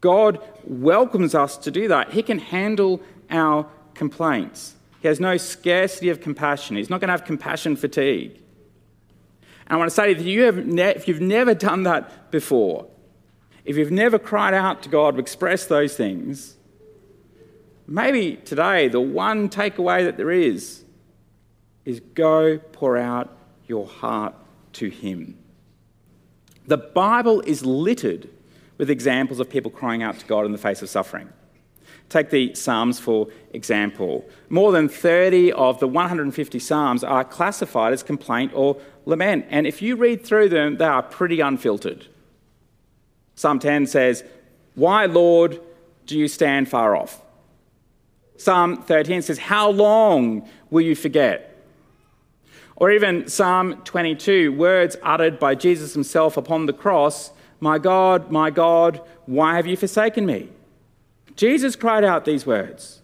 God 0.00 0.40
welcomes 0.64 1.34
us 1.34 1.56
to 1.58 1.70
do 1.70 1.88
that. 1.88 2.12
He 2.12 2.22
can 2.22 2.38
handle 2.38 3.00
our 3.30 3.66
complaints. 3.94 4.74
He 5.00 5.08
has 5.08 5.20
no 5.20 5.36
scarcity 5.36 6.08
of 6.08 6.20
compassion. 6.20 6.76
He's 6.76 6.90
not 6.90 7.00
going 7.00 7.08
to 7.08 7.12
have 7.12 7.24
compassion 7.24 7.76
fatigue. 7.76 8.32
And 9.66 9.74
I 9.74 9.76
want 9.76 9.90
to 9.90 9.94
say 9.94 10.14
that 10.14 10.24
you 10.24 10.42
have 10.42 10.66
ne- 10.66 10.94
if 10.94 11.08
you've 11.08 11.20
never 11.20 11.54
done 11.54 11.82
that 11.82 12.30
before, 12.30 12.86
if 13.68 13.76
you've 13.76 13.90
never 13.90 14.18
cried 14.18 14.54
out 14.54 14.82
to 14.84 14.88
God 14.88 15.14
to 15.14 15.20
express 15.20 15.66
those 15.66 15.94
things, 15.94 16.56
maybe 17.86 18.36
today 18.36 18.88
the 18.88 19.00
one 19.00 19.50
takeaway 19.50 20.06
that 20.06 20.16
there 20.16 20.30
is 20.30 20.84
is 21.84 22.00
go 22.14 22.56
pour 22.72 22.96
out 22.96 23.36
your 23.66 23.86
heart 23.86 24.34
to 24.72 24.88
Him. 24.88 25.36
The 26.66 26.78
Bible 26.78 27.42
is 27.42 27.62
littered 27.62 28.30
with 28.78 28.88
examples 28.88 29.38
of 29.38 29.50
people 29.50 29.70
crying 29.70 30.02
out 30.02 30.18
to 30.18 30.24
God 30.24 30.46
in 30.46 30.52
the 30.52 30.58
face 30.58 30.80
of 30.80 30.88
suffering. 30.88 31.28
Take 32.08 32.30
the 32.30 32.54
Psalms 32.54 32.98
for 32.98 33.28
example. 33.52 34.26
More 34.48 34.72
than 34.72 34.88
30 34.88 35.52
of 35.52 35.78
the 35.78 35.88
150 35.88 36.58
Psalms 36.58 37.04
are 37.04 37.22
classified 37.22 37.92
as 37.92 38.02
complaint 38.02 38.52
or 38.54 38.80
lament. 39.04 39.44
And 39.50 39.66
if 39.66 39.82
you 39.82 39.96
read 39.96 40.24
through 40.24 40.48
them, 40.48 40.78
they 40.78 40.86
are 40.86 41.02
pretty 41.02 41.40
unfiltered. 41.40 42.06
Psalm 43.38 43.60
10 43.60 43.86
says, 43.86 44.24
Why, 44.74 45.06
Lord, 45.06 45.60
do 46.06 46.18
you 46.18 46.26
stand 46.26 46.68
far 46.68 46.96
off? 46.96 47.22
Psalm 48.36 48.82
13 48.82 49.22
says, 49.22 49.38
How 49.38 49.70
long 49.70 50.48
will 50.70 50.80
you 50.80 50.96
forget? 50.96 51.56
Or 52.74 52.90
even 52.90 53.28
Psalm 53.28 53.80
22, 53.84 54.52
words 54.52 54.96
uttered 55.04 55.38
by 55.38 55.54
Jesus 55.54 55.94
himself 55.94 56.36
upon 56.36 56.66
the 56.66 56.72
cross 56.72 57.30
My 57.60 57.78
God, 57.78 58.32
my 58.32 58.50
God, 58.50 59.00
why 59.26 59.54
have 59.54 59.68
you 59.68 59.76
forsaken 59.76 60.26
me? 60.26 60.48
Jesus 61.36 61.76
cried 61.76 62.02
out 62.02 62.24
these 62.24 62.44
words, 62.44 63.02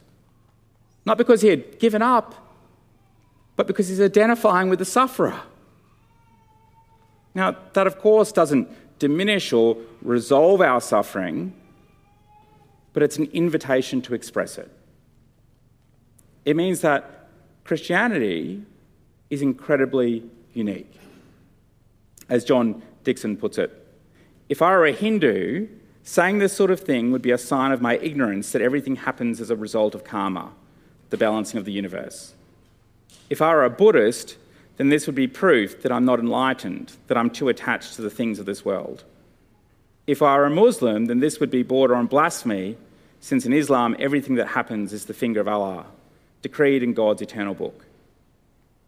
not 1.06 1.16
because 1.16 1.42
he 1.42 1.48
had 1.48 1.78
given 1.78 2.02
up, 2.02 2.34
but 3.54 3.68
because 3.68 3.86
he's 3.86 4.00
identifying 4.00 4.68
with 4.68 4.80
the 4.80 4.84
sufferer. 4.84 5.42
Now, 7.36 7.56
that 7.74 7.86
of 7.86 8.00
course 8.00 8.32
doesn't 8.32 8.68
diminish 8.98 9.52
or 9.52 9.76
resolve 10.02 10.60
our 10.60 10.80
suffering, 10.80 11.54
but 12.92 13.02
it's 13.02 13.18
an 13.18 13.28
invitation 13.32 14.00
to 14.02 14.14
express 14.14 14.58
it. 14.58 14.70
It 16.44 16.56
means 16.56 16.80
that 16.82 17.28
Christianity 17.64 18.62
is 19.30 19.42
incredibly 19.42 20.22
unique. 20.52 20.92
As 22.28 22.44
John 22.44 22.82
Dickson 23.02 23.36
puts 23.36 23.58
it, 23.58 23.70
if 24.48 24.62
I 24.62 24.70
were 24.70 24.86
a 24.86 24.92
Hindu, 24.92 25.68
Saying 26.06 26.38
this 26.38 26.52
sort 26.52 26.70
of 26.70 26.80
thing 26.80 27.12
would 27.12 27.22
be 27.22 27.30
a 27.30 27.38
sign 27.38 27.72
of 27.72 27.80
my 27.80 27.96
ignorance 27.96 28.52
that 28.52 28.60
everything 28.60 28.96
happens 28.96 29.40
as 29.40 29.48
a 29.48 29.56
result 29.56 29.94
of 29.94 30.04
karma, 30.04 30.52
the 31.08 31.16
balancing 31.16 31.56
of 31.56 31.64
the 31.64 31.72
universe. 31.72 32.34
If 33.30 33.40
I 33.40 33.54
were 33.54 33.64
a 33.64 33.70
Buddhist, 33.70 34.36
then 34.76 34.88
this 34.88 35.06
would 35.06 35.14
be 35.14 35.28
proof 35.28 35.82
that 35.82 35.92
I'm 35.92 36.04
not 36.04 36.18
enlightened, 36.18 36.92
that 37.06 37.16
I'm 37.16 37.30
too 37.30 37.48
attached 37.48 37.94
to 37.94 38.02
the 38.02 38.10
things 38.10 38.38
of 38.38 38.46
this 38.46 38.64
world. 38.64 39.04
If 40.06 40.20
I 40.20 40.36
were 40.36 40.46
a 40.46 40.50
Muslim, 40.50 41.06
then 41.06 41.20
this 41.20 41.40
would 41.40 41.50
be 41.50 41.62
border 41.62 41.94
on 41.94 42.06
blasphemy, 42.06 42.76
since 43.20 43.46
in 43.46 43.52
Islam 43.52 43.96
everything 43.98 44.34
that 44.34 44.48
happens 44.48 44.92
is 44.92 45.06
the 45.06 45.14
finger 45.14 45.40
of 45.40 45.48
Allah, 45.48 45.86
decreed 46.42 46.82
in 46.82 46.92
God's 46.92 47.22
eternal 47.22 47.54
book. 47.54 47.86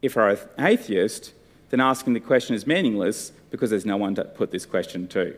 If 0.02 0.16
I 0.16 0.20
were 0.20 0.30
an 0.30 0.66
atheist, 0.66 1.32
then 1.70 1.80
asking 1.80 2.12
the 2.12 2.20
question 2.20 2.54
is 2.54 2.66
meaningless 2.66 3.32
because 3.50 3.70
there's 3.70 3.86
no 3.86 3.96
one 3.96 4.14
to 4.16 4.24
put 4.24 4.50
this 4.50 4.66
question 4.66 5.08
to. 5.08 5.36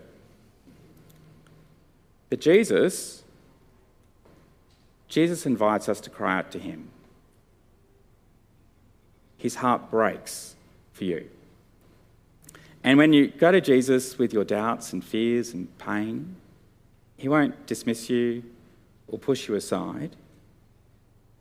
But 2.31 2.41
Jesus, 2.41 3.23
Jesus 5.07 5.47
invites 5.47 5.89
us 5.89 6.01
to 6.01 6.11
cry 6.11 6.39
out 6.39 6.51
to 6.53 6.59
him. 6.59 6.91
His 9.39 9.55
heart 9.55 9.91
breaks 9.91 10.57
for 10.93 11.05
you. 11.05 11.31
And 12.85 12.99
when 12.99 13.13
you 13.13 13.29
go 13.29 13.51
to 13.51 13.61
Jesus 13.61 14.19
with 14.19 14.33
your 14.33 14.45
doubts 14.45 14.93
and 14.93 15.03
fears 15.03 15.55
and 15.55 15.77
pain, 15.79 16.37
he 17.17 17.29
won't 17.29 17.67
dismiss 17.67 18.11
you 18.11 18.43
or 19.07 19.19
push 19.19 19.49
you 19.49 19.55
aside. 19.55 20.17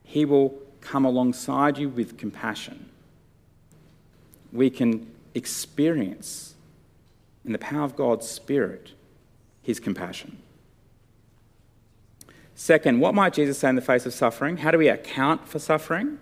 He 0.03 0.25
will 0.25 0.53
come 0.79 1.05
alongside 1.05 1.77
you 1.77 1.89
with 1.89 2.17
compassion. 2.17 2.89
We 4.53 4.69
can 4.69 5.11
experience, 5.33 6.55
in 7.43 7.51
the 7.51 7.59
power 7.59 7.83
of 7.83 7.95
God's 7.95 8.27
Spirit, 8.27 8.91
his 9.61 9.79
compassion. 9.79 10.37
Second, 12.55 12.99
what 12.99 13.13
might 13.13 13.33
Jesus 13.33 13.59
say 13.59 13.69
in 13.69 13.75
the 13.75 13.81
face 13.81 14.05
of 14.05 14.13
suffering? 14.13 14.57
How 14.57 14.71
do 14.71 14.77
we 14.77 14.87
account 14.87 15.47
for 15.47 15.59
suffering? 15.59 16.19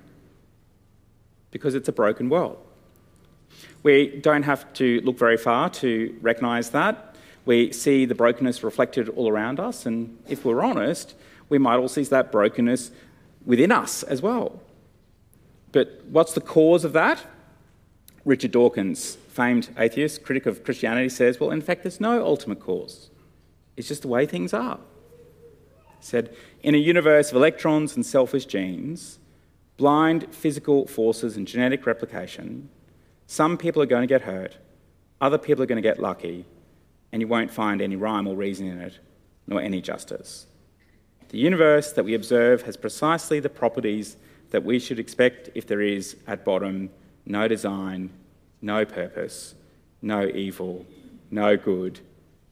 Because 1.56 1.74
it's 1.74 1.88
a 1.88 1.94
broken 1.94 2.28
world. 2.28 2.58
We 3.82 4.08
don't 4.08 4.44
have 4.44 4.74
to 4.74 5.00
look 5.06 5.18
very 5.18 5.38
far 5.38 5.70
to 5.70 6.14
recognise 6.20 6.72
that. 6.72 7.16
We 7.46 7.72
see 7.72 8.04
the 8.04 8.14
brokenness 8.14 8.62
reflected 8.62 9.08
all 9.08 9.30
around 9.30 9.62
us, 9.62 9.86
and 9.86 10.18
if 10.28 10.44
we're 10.44 10.66
honest, 10.66 11.16
we 11.48 11.58
might 11.58 11.78
all 11.78 11.88
see 11.88 12.04
that 12.04 12.30
brokenness 12.30 12.92
within 13.46 13.72
us 13.72 14.04
as 14.04 14.22
well. 14.22 14.60
But 15.72 16.04
what's 16.10 16.34
the 16.34 16.42
cause 16.42 16.84
of 16.84 16.92
that? 16.92 17.24
Richard 18.26 18.52
Dawkins, 18.52 19.16
famed 19.30 19.70
atheist, 19.78 20.26
critic 20.26 20.46
of 20.46 20.66
Christianity, 20.66 21.08
says, 21.08 21.40
well, 21.40 21.52
in 21.52 21.62
fact, 21.62 21.84
there's 21.84 22.02
no 22.02 22.26
ultimate 22.26 22.60
cause. 22.60 23.10
It's 23.78 23.88
just 23.88 24.02
the 24.02 24.10
way 24.10 24.26
things 24.26 24.54
are 24.54 24.80
He 26.00 26.06
said, 26.06 26.36
In 26.64 26.76
a 26.76 26.80
universe 26.80 27.30
of 27.30 27.38
electrons 27.38 27.96
and 27.96 28.06
selfish 28.06 28.46
genes, 28.46 29.20
blind 29.78 30.34
physical 30.34 30.88
forces 30.88 31.38
and 31.38 31.48
genetic 31.48 31.86
replication, 31.86 32.70
some 33.28 33.58
people 33.58 33.82
are 33.82 33.88
going 33.88 34.04
to 34.04 34.08
get 34.08 34.22
hurt 34.22 34.58
other 35.22 35.38
people 35.38 35.64
are 35.64 35.68
going 35.68 35.82
to 35.82 35.88
get 35.88 36.00
lucky, 36.00 36.46
and 37.12 37.22
you 37.22 37.28
won't 37.28 37.52
find 37.52 37.82
any 37.82 37.96
rhyme 37.96 38.28
or 38.28 38.36
reason 38.36 38.68
in 38.68 38.80
it, 38.82 39.00
nor 39.48 39.62
any 39.62 39.82
justice. 39.82 40.48
The 41.30 41.38
universe 41.38 41.94
that 41.94 42.04
we 42.04 42.14
observe 42.14 42.64
has 42.64 42.78
precisely 42.78 43.40
the 43.40 43.50
properties 43.50 44.18
that 44.52 44.64
we 44.64 44.80
should 44.80 45.00
expect 45.00 45.50
if 45.56 45.66
there 45.68 45.82
is, 45.82 46.18
at 46.28 46.46
bottom, 46.46 46.90
no 47.26 47.48
design, 47.48 48.12
no 48.62 48.86
purpose, 48.86 49.56
no 50.02 50.28
evil, 50.28 50.86
no 51.32 51.58
good, 51.58 52.00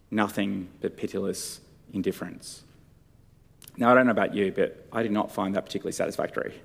nothing 0.10 0.70
but 0.82 0.98
pitiless 0.98 1.62
indifference. 1.94 2.64
Now, 3.78 3.92
I 3.92 3.96
don't 3.96 4.06
know 4.06 4.12
about 4.12 4.34
you, 4.34 4.52
but 4.52 4.88
I 4.92 5.04
did 5.04 5.12
not 5.12 5.32
find 5.32 5.56
that 5.56 5.66
particularly 5.66 5.94
satisfactory. 5.94 6.62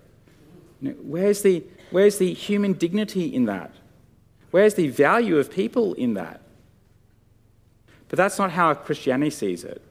Where's, 0.80 1.42
the, 1.42 1.64
where's 1.90 2.18
the 2.18 2.32
human 2.32 2.72
dignity 2.72 3.34
in 3.34 3.46
that? 3.46 3.72
Where's 4.50 4.74
the 4.74 4.88
value 4.88 5.38
of 5.38 5.50
people 5.50 5.94
in 5.94 6.14
that? 6.14 6.40
But 8.08 8.16
that's 8.16 8.38
not 8.38 8.52
how 8.52 8.72
Christianity 8.74 9.30
sees 9.30 9.64
it. 9.64 9.82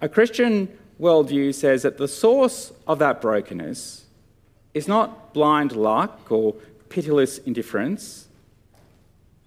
A 0.00 0.08
Christian 0.08 0.68
worldview 1.00 1.54
says 1.54 1.82
that 1.82 1.98
the 1.98 2.08
source 2.08 2.72
of 2.86 2.98
that 2.98 3.20
brokenness 3.20 4.04
is 4.74 4.88
not 4.88 5.32
blind 5.32 5.72
luck 5.72 6.30
or 6.30 6.54
pitiless 6.88 7.38
indifference, 7.38 8.28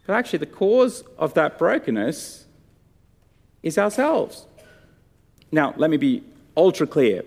but 0.05 0.13
actually 0.13 0.39
the 0.39 0.45
cause 0.45 1.03
of 1.17 1.33
that 1.33 1.57
brokenness 1.57 2.45
is 3.61 3.77
ourselves. 3.77 4.45
Now, 5.51 5.73
let 5.77 5.89
me 5.89 5.97
be 5.97 6.23
ultra 6.57 6.87
clear. 6.87 7.23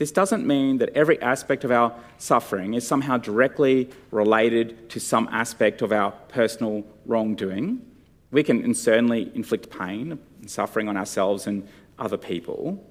This 0.00 0.10
doesn't 0.10 0.46
mean 0.46 0.78
that 0.78 0.88
every 0.96 1.20
aspect 1.20 1.62
of 1.62 1.70
our 1.70 1.94
suffering 2.16 2.72
is 2.72 2.88
somehow 2.88 3.18
directly 3.18 3.90
related 4.10 4.88
to 4.88 4.98
some 4.98 5.28
aspect 5.30 5.82
of 5.82 5.92
our 5.92 6.12
personal 6.28 6.84
wrongdoing. 7.04 7.84
We 8.30 8.42
can 8.42 8.72
certainly 8.72 9.30
inflict 9.34 9.68
pain 9.68 10.18
and 10.40 10.50
suffering 10.50 10.88
on 10.88 10.96
ourselves 10.96 11.46
and 11.46 11.68
other 11.98 12.16
people, 12.16 12.82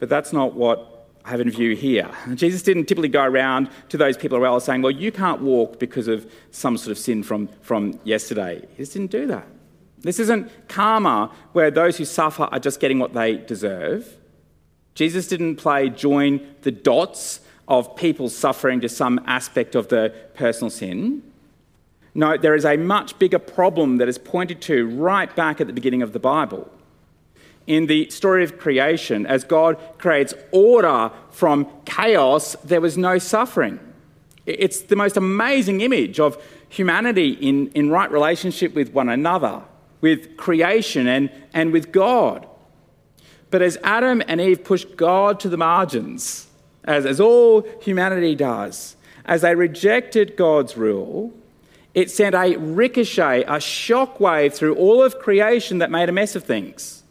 but 0.00 0.08
that's 0.08 0.32
not 0.32 0.54
what 0.54 1.06
I 1.24 1.30
have 1.30 1.40
in 1.40 1.50
view 1.50 1.76
here. 1.76 2.10
Jesus 2.34 2.64
didn't 2.64 2.86
typically 2.86 3.10
go 3.10 3.22
around 3.22 3.70
to 3.90 3.96
those 3.96 4.16
people 4.16 4.36
around 4.36 4.60
saying, 4.62 4.82
Well, 4.82 4.90
you 4.90 5.12
can't 5.12 5.42
walk 5.42 5.78
because 5.78 6.08
of 6.08 6.28
some 6.50 6.76
sort 6.76 6.90
of 6.90 6.98
sin 6.98 7.22
from, 7.22 7.46
from 7.60 8.00
yesterday. 8.02 8.66
He 8.72 8.78
just 8.78 8.94
didn't 8.94 9.12
do 9.12 9.28
that. 9.28 9.46
This 10.00 10.18
isn't 10.18 10.50
karma 10.66 11.32
where 11.52 11.70
those 11.70 11.96
who 11.96 12.04
suffer 12.04 12.48
are 12.50 12.58
just 12.58 12.80
getting 12.80 12.98
what 12.98 13.14
they 13.14 13.36
deserve. 13.36 14.16
Jesus 15.00 15.26
didn't 15.26 15.56
play 15.56 15.88
join 15.88 16.46
the 16.60 16.70
dots 16.70 17.40
of 17.66 17.96
people 17.96 18.28
suffering 18.28 18.82
to 18.82 18.88
some 18.90 19.18
aspect 19.24 19.74
of 19.74 19.88
the 19.88 20.12
personal 20.34 20.68
sin. 20.68 21.22
No, 22.14 22.36
there 22.36 22.54
is 22.54 22.66
a 22.66 22.76
much 22.76 23.18
bigger 23.18 23.38
problem 23.38 23.96
that 23.96 24.10
is 24.10 24.18
pointed 24.18 24.60
to 24.60 24.86
right 24.88 25.34
back 25.34 25.58
at 25.58 25.66
the 25.66 25.72
beginning 25.72 26.02
of 26.02 26.12
the 26.12 26.18
Bible. 26.18 26.70
In 27.66 27.86
the 27.86 28.10
story 28.10 28.44
of 28.44 28.58
creation, 28.58 29.24
as 29.24 29.42
God 29.42 29.78
creates 29.96 30.34
order 30.52 31.10
from 31.30 31.66
chaos, 31.86 32.54
there 32.62 32.82
was 32.82 32.98
no 32.98 33.16
suffering. 33.16 33.80
It's 34.44 34.82
the 34.82 34.96
most 34.96 35.16
amazing 35.16 35.80
image 35.80 36.20
of 36.20 36.36
humanity 36.68 37.30
in, 37.30 37.68
in 37.68 37.88
right 37.88 38.12
relationship 38.12 38.74
with 38.74 38.92
one 38.92 39.08
another, 39.08 39.62
with 40.02 40.36
creation, 40.36 41.06
and, 41.06 41.30
and 41.54 41.72
with 41.72 41.90
God. 41.90 42.46
But 43.50 43.62
as 43.62 43.76
Adam 43.82 44.22
and 44.26 44.40
Eve 44.40 44.64
pushed 44.64 44.96
God 44.96 45.40
to 45.40 45.48
the 45.48 45.56
margins, 45.56 46.46
as, 46.84 47.04
as 47.04 47.20
all 47.20 47.62
humanity 47.80 48.34
does, 48.34 48.96
as 49.24 49.42
they 49.42 49.54
rejected 49.54 50.36
God's 50.36 50.76
rule, 50.76 51.32
it 51.92 52.10
sent 52.10 52.34
a 52.34 52.56
ricochet, 52.56 53.42
a 53.42 53.58
shockwave 53.58 54.54
through 54.54 54.76
all 54.76 55.02
of 55.02 55.18
creation 55.18 55.78
that 55.78 55.90
made 55.90 56.08
a 56.08 56.12
mess 56.12 56.36
of 56.36 56.44
things. 56.44 57.02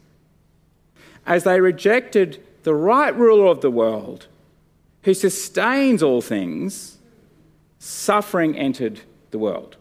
As 1.26 1.44
they 1.44 1.60
rejected 1.60 2.42
the 2.62 2.74
right 2.74 3.14
ruler 3.14 3.46
of 3.46 3.60
the 3.60 3.70
world, 3.70 4.26
who 5.02 5.14
sustains 5.14 6.02
all 6.02 6.22
things, 6.22 6.98
suffering 7.78 8.56
entered 8.56 9.00
the 9.30 9.38
world. 9.38 9.76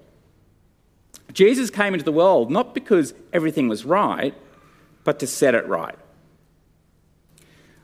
Jesus 1.31 1.69
came 1.69 1.93
into 1.93 2.05
the 2.05 2.11
world 2.11 2.51
not 2.51 2.73
because 2.73 3.13
everything 3.31 3.69
was 3.69 3.85
right, 3.85 4.33
but 5.03 5.19
to 5.19 5.27
set 5.27 5.55
it 5.55 5.65
right 5.67 5.97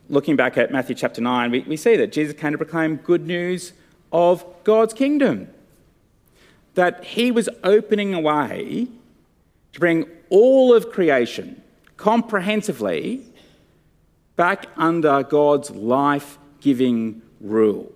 looking 0.10 0.36
back 0.36 0.58
at 0.58 0.72
Matthew 0.72 0.96
chapter 0.96 1.22
9, 1.22 1.52
we, 1.52 1.60
we 1.62 1.78
see 1.78 1.96
that 1.96 2.12
Jesus 2.12 2.34
came 2.36 2.52
to 2.52 2.58
proclaim 2.58 2.98
good 2.98 3.26
news 3.26 3.74
of 4.12 4.46
God's 4.64 4.94
kingdom. 4.94 5.50
That 6.76 7.04
he 7.04 7.32
was 7.32 7.50
opening 7.64 8.14
a 8.14 8.20
way 8.20 8.88
to 9.74 9.80
bring 9.80 10.06
all 10.30 10.74
of 10.74 10.92
creation 10.92 11.62
comprehensively 11.98 13.26
back 14.36 14.68
under 14.76 15.24
God's 15.24 15.72
life 15.72 16.38
giving 16.60 17.22
rule. 17.40 17.92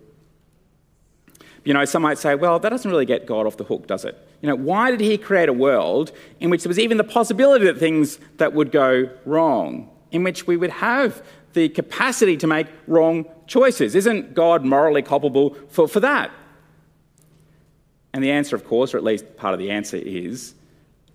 You 1.66 1.74
know, 1.74 1.84
some 1.86 2.02
might 2.02 2.18
say, 2.18 2.36
well, 2.36 2.60
that 2.60 2.70
doesn't 2.70 2.90
really 2.90 3.06
get 3.06 3.26
God 3.26 3.46
off 3.46 3.58
the 3.58 3.64
hook, 3.64 3.88
does 3.88 4.06
it? 4.06 4.18
You 4.42 4.48
know, 4.48 4.56
why 4.56 4.92
did 4.92 5.02
he 5.02 5.18
create 5.18 5.50
a 5.50 5.54
world 5.54 6.12
in 6.40 6.50
which 6.50 6.64
there 6.64 6.70
was 6.70 6.80
even 6.80 6.98
the 6.98 7.04
possibility 7.04 7.66
that 7.66 7.78
things 7.78 8.20
that 8.38 8.54
would 8.54 8.72
go 8.72 9.10
wrong, 9.26 9.90
in 10.12 10.24
which 10.24 10.48
we 10.48 10.56
would 10.56 10.70
have 10.70 11.22
the 11.54 11.70
capacity 11.70 12.38
to 12.38 12.48
make 12.48 12.68
wrong 12.88 13.26
choices. 13.48 13.96
Isn't 13.96 14.34
God 14.34 14.64
morally 14.64 15.02
culpable 15.02 15.56
for, 15.70 15.88
for 15.88 16.00
that? 16.00 16.32
And 18.14 18.24
the 18.24 18.32
answer, 18.32 18.56
of 18.56 18.66
course, 18.66 18.94
or 18.94 18.98
at 18.98 19.04
least 19.04 19.38
part 19.38 19.54
of 19.54 19.60
the 19.60 19.72
answer, 19.72 19.98
is 19.98 20.54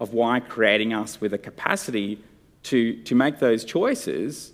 of 0.01 0.13
why 0.13 0.41
creating 0.41 0.93
us 0.93 1.21
with 1.21 1.33
a 1.33 1.39
capacity 1.39 2.19
to, 2.65 3.01
to 3.03 3.15
make 3.15 3.39
those 3.39 3.65
choices 3.65 4.53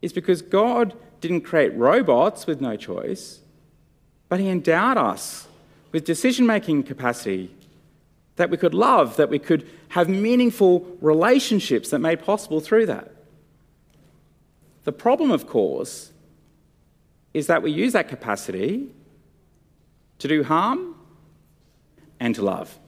is 0.00 0.12
because 0.12 0.42
God 0.42 0.94
didn't 1.20 1.42
create 1.42 1.74
robots 1.74 2.46
with 2.46 2.60
no 2.60 2.76
choice, 2.76 3.40
but 4.28 4.40
He 4.40 4.48
endowed 4.48 4.96
us 4.96 5.48
with 5.92 6.04
decision 6.04 6.46
making 6.46 6.84
capacity 6.84 7.50
that 8.36 8.50
we 8.50 8.56
could 8.56 8.74
love, 8.74 9.16
that 9.16 9.28
we 9.28 9.38
could 9.38 9.68
have 9.88 10.08
meaningful 10.08 10.86
relationships 11.00 11.90
that 11.90 11.98
made 11.98 12.22
possible 12.22 12.60
through 12.60 12.86
that. 12.86 13.10
The 14.84 14.92
problem, 14.92 15.30
of 15.30 15.46
course, 15.46 16.12
is 17.34 17.46
that 17.46 17.62
we 17.62 17.70
use 17.70 17.92
that 17.92 18.08
capacity 18.08 18.88
to 20.18 20.28
do 20.28 20.42
harm 20.42 20.94
and 22.18 22.34
to 22.34 22.42
love. 22.42 22.78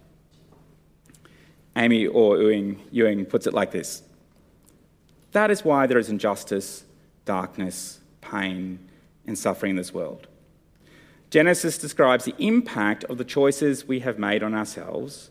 Amy 1.76 2.06
Orr-Ewing, 2.06 2.80
Ewing 2.90 3.24
puts 3.26 3.46
it 3.46 3.54
like 3.54 3.70
this 3.70 4.02
That 5.32 5.50
is 5.50 5.64
why 5.64 5.86
there 5.86 5.98
is 5.98 6.08
injustice, 6.08 6.84
darkness, 7.24 8.00
pain, 8.20 8.78
and 9.26 9.38
suffering 9.38 9.70
in 9.70 9.76
this 9.76 9.94
world. 9.94 10.26
Genesis 11.30 11.78
describes 11.78 12.24
the 12.24 12.34
impact 12.38 13.04
of 13.04 13.16
the 13.16 13.24
choices 13.24 13.86
we 13.86 14.00
have 14.00 14.18
made 14.18 14.42
on 14.42 14.52
ourselves, 14.52 15.30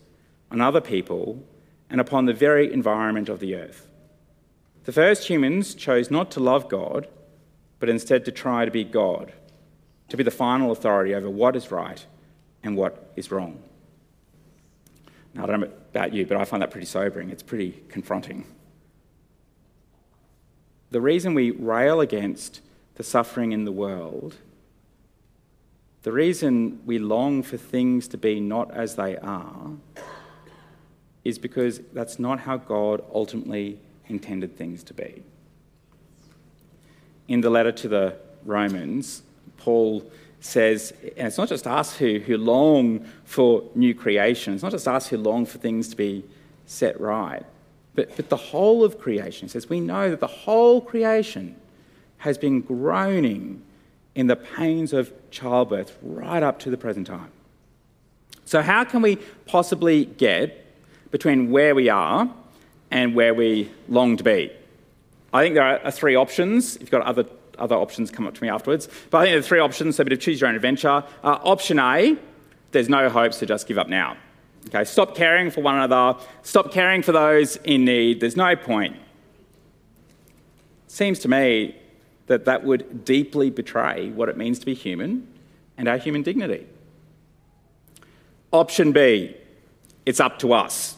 on 0.50 0.60
other 0.60 0.80
people, 0.80 1.44
and 1.90 2.00
upon 2.00 2.24
the 2.24 2.32
very 2.32 2.72
environment 2.72 3.28
of 3.28 3.40
the 3.40 3.54
earth. 3.54 3.89
The 4.84 4.92
first 4.92 5.28
humans 5.28 5.74
chose 5.74 6.10
not 6.10 6.30
to 6.32 6.40
love 6.40 6.68
God, 6.68 7.08
but 7.78 7.88
instead 7.88 8.24
to 8.24 8.32
try 8.32 8.64
to 8.64 8.70
be 8.70 8.84
God, 8.84 9.32
to 10.08 10.16
be 10.16 10.22
the 10.22 10.30
final 10.30 10.70
authority 10.70 11.14
over 11.14 11.28
what 11.28 11.56
is 11.56 11.70
right 11.70 12.04
and 12.62 12.76
what 12.76 13.12
is 13.16 13.30
wrong. 13.30 13.62
Now, 15.34 15.44
I 15.44 15.46
don't 15.46 15.60
know 15.60 15.70
about 15.90 16.12
you, 16.12 16.26
but 16.26 16.36
I 16.36 16.44
find 16.44 16.62
that 16.62 16.70
pretty 16.70 16.86
sobering. 16.86 17.30
It's 17.30 17.42
pretty 17.42 17.82
confronting. 17.88 18.46
The 20.90 21.00
reason 21.00 21.34
we 21.34 21.52
rail 21.52 22.00
against 22.00 22.60
the 22.96 23.04
suffering 23.04 23.52
in 23.52 23.64
the 23.64 23.72
world, 23.72 24.36
the 26.02 26.12
reason 26.12 26.80
we 26.84 26.98
long 26.98 27.42
for 27.42 27.56
things 27.56 28.08
to 28.08 28.18
be 28.18 28.40
not 28.40 28.72
as 28.72 28.96
they 28.96 29.16
are, 29.18 29.70
is 31.24 31.38
because 31.38 31.80
that's 31.92 32.18
not 32.18 32.40
how 32.40 32.56
God 32.56 33.04
ultimately 33.12 33.78
intended 34.10 34.56
things 34.56 34.82
to 34.84 34.94
be. 34.94 35.22
In 37.28 37.40
the 37.40 37.50
letter 37.50 37.72
to 37.72 37.88
the 37.88 38.16
Romans, 38.44 39.22
Paul 39.56 40.10
says, 40.40 40.92
and 41.16 41.28
it's 41.28 41.38
not 41.38 41.48
just 41.48 41.66
us 41.66 41.96
who, 41.96 42.18
who 42.18 42.36
long 42.36 43.06
for 43.24 43.62
new 43.74 43.94
creation, 43.94 44.54
it's 44.54 44.62
not 44.62 44.72
just 44.72 44.88
us 44.88 45.08
who 45.08 45.16
long 45.16 45.46
for 45.46 45.58
things 45.58 45.88
to 45.88 45.96
be 45.96 46.24
set 46.66 47.00
right, 47.00 47.44
but, 47.94 48.14
but 48.16 48.28
the 48.28 48.36
whole 48.36 48.84
of 48.84 48.98
creation. 48.98 49.46
He 49.46 49.52
says, 49.52 49.68
we 49.68 49.80
know 49.80 50.10
that 50.10 50.20
the 50.20 50.26
whole 50.26 50.80
creation 50.80 51.56
has 52.18 52.38
been 52.38 52.60
groaning 52.60 53.62
in 54.14 54.26
the 54.26 54.36
pains 54.36 54.92
of 54.92 55.12
childbirth 55.30 55.96
right 56.02 56.42
up 56.42 56.58
to 56.60 56.70
the 56.70 56.76
present 56.76 57.06
time. 57.06 57.30
So, 58.44 58.62
how 58.62 58.84
can 58.84 59.00
we 59.02 59.16
possibly 59.46 60.04
get 60.04 60.66
between 61.10 61.50
where 61.50 61.74
we 61.74 61.88
are 61.88 62.32
and 62.90 63.14
where 63.14 63.34
we 63.34 63.70
long 63.88 64.16
to 64.16 64.24
be. 64.24 64.52
I 65.32 65.42
think 65.42 65.54
there 65.54 65.84
are 65.84 65.90
three 65.90 66.16
options. 66.16 66.76
If 66.76 66.82
you've 66.82 66.90
got 66.90 67.02
other, 67.02 67.24
other 67.58 67.76
options, 67.76 68.10
come 68.10 68.26
up 68.26 68.34
to 68.34 68.42
me 68.42 68.48
afterwards. 68.48 68.88
But 69.10 69.18
I 69.18 69.24
think 69.24 69.32
there 69.32 69.38
are 69.38 69.42
three 69.42 69.60
options, 69.60 69.96
so 69.96 70.02
a 70.02 70.04
bit 70.04 70.12
of 70.12 70.20
choose 70.20 70.40
your 70.40 70.48
own 70.48 70.56
adventure. 70.56 71.04
Uh, 71.22 71.38
option 71.44 71.78
A, 71.78 72.16
there's 72.72 72.88
no 72.88 73.08
hope, 73.08 73.32
so 73.32 73.46
just 73.46 73.66
give 73.66 73.78
up 73.78 73.88
now. 73.88 74.16
Okay, 74.66 74.84
stop 74.84 75.14
caring 75.16 75.50
for 75.50 75.62
one 75.62 75.76
another, 75.76 76.18
stop 76.42 76.70
caring 76.72 77.02
for 77.02 77.12
those 77.12 77.56
in 77.56 77.84
need. 77.84 78.20
There's 78.20 78.36
no 78.36 78.56
point. 78.56 78.96
Seems 80.86 81.18
to 81.20 81.28
me 81.28 81.76
that 82.26 82.44
that 82.44 82.64
would 82.64 83.04
deeply 83.04 83.50
betray 83.50 84.10
what 84.10 84.28
it 84.28 84.36
means 84.36 84.58
to 84.58 84.66
be 84.66 84.74
human 84.74 85.26
and 85.78 85.88
our 85.88 85.96
human 85.96 86.22
dignity. 86.22 86.66
Option 88.52 88.92
B, 88.92 89.36
it's 90.04 90.20
up 90.20 90.38
to 90.40 90.52
us. 90.52 90.96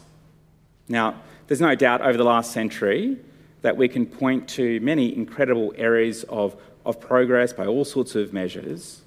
Now, 0.89 1.21
there's 1.53 1.61
no 1.61 1.75
doubt 1.75 2.01
over 2.01 2.17
the 2.17 2.25
last 2.25 2.51
century 2.51 3.19
that 3.61 3.77
we 3.77 3.87
can 3.87 4.07
point 4.07 4.49
to 4.49 4.81
many 4.81 5.15
incredible 5.15 5.75
areas 5.77 6.25
of, 6.31 6.57
of 6.87 6.99
progress 6.99 7.53
by 7.53 7.67
all 7.67 7.85
sorts 7.85 8.15
of 8.15 8.33
measures. 8.33 9.03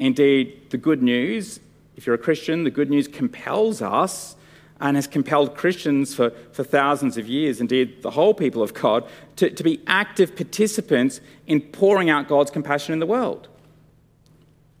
Indeed, 0.00 0.70
the 0.70 0.76
good 0.76 1.00
news, 1.00 1.60
if 1.94 2.06
you're 2.06 2.16
a 2.16 2.18
Christian, 2.18 2.64
the 2.64 2.72
good 2.72 2.90
news 2.90 3.06
compels 3.06 3.82
us 3.82 4.34
and 4.80 4.96
has 4.96 5.06
compelled 5.06 5.54
Christians 5.54 6.12
for, 6.12 6.30
for 6.50 6.64
thousands 6.64 7.16
of 7.16 7.28
years, 7.28 7.60
indeed 7.60 8.02
the 8.02 8.10
whole 8.10 8.34
people 8.34 8.64
of 8.64 8.74
God, 8.74 9.08
to, 9.36 9.48
to 9.48 9.62
be 9.62 9.80
active 9.86 10.34
participants 10.34 11.20
in 11.46 11.60
pouring 11.60 12.10
out 12.10 12.26
God's 12.26 12.50
compassion 12.50 12.94
in 12.94 12.98
the 12.98 13.06
world. 13.06 13.46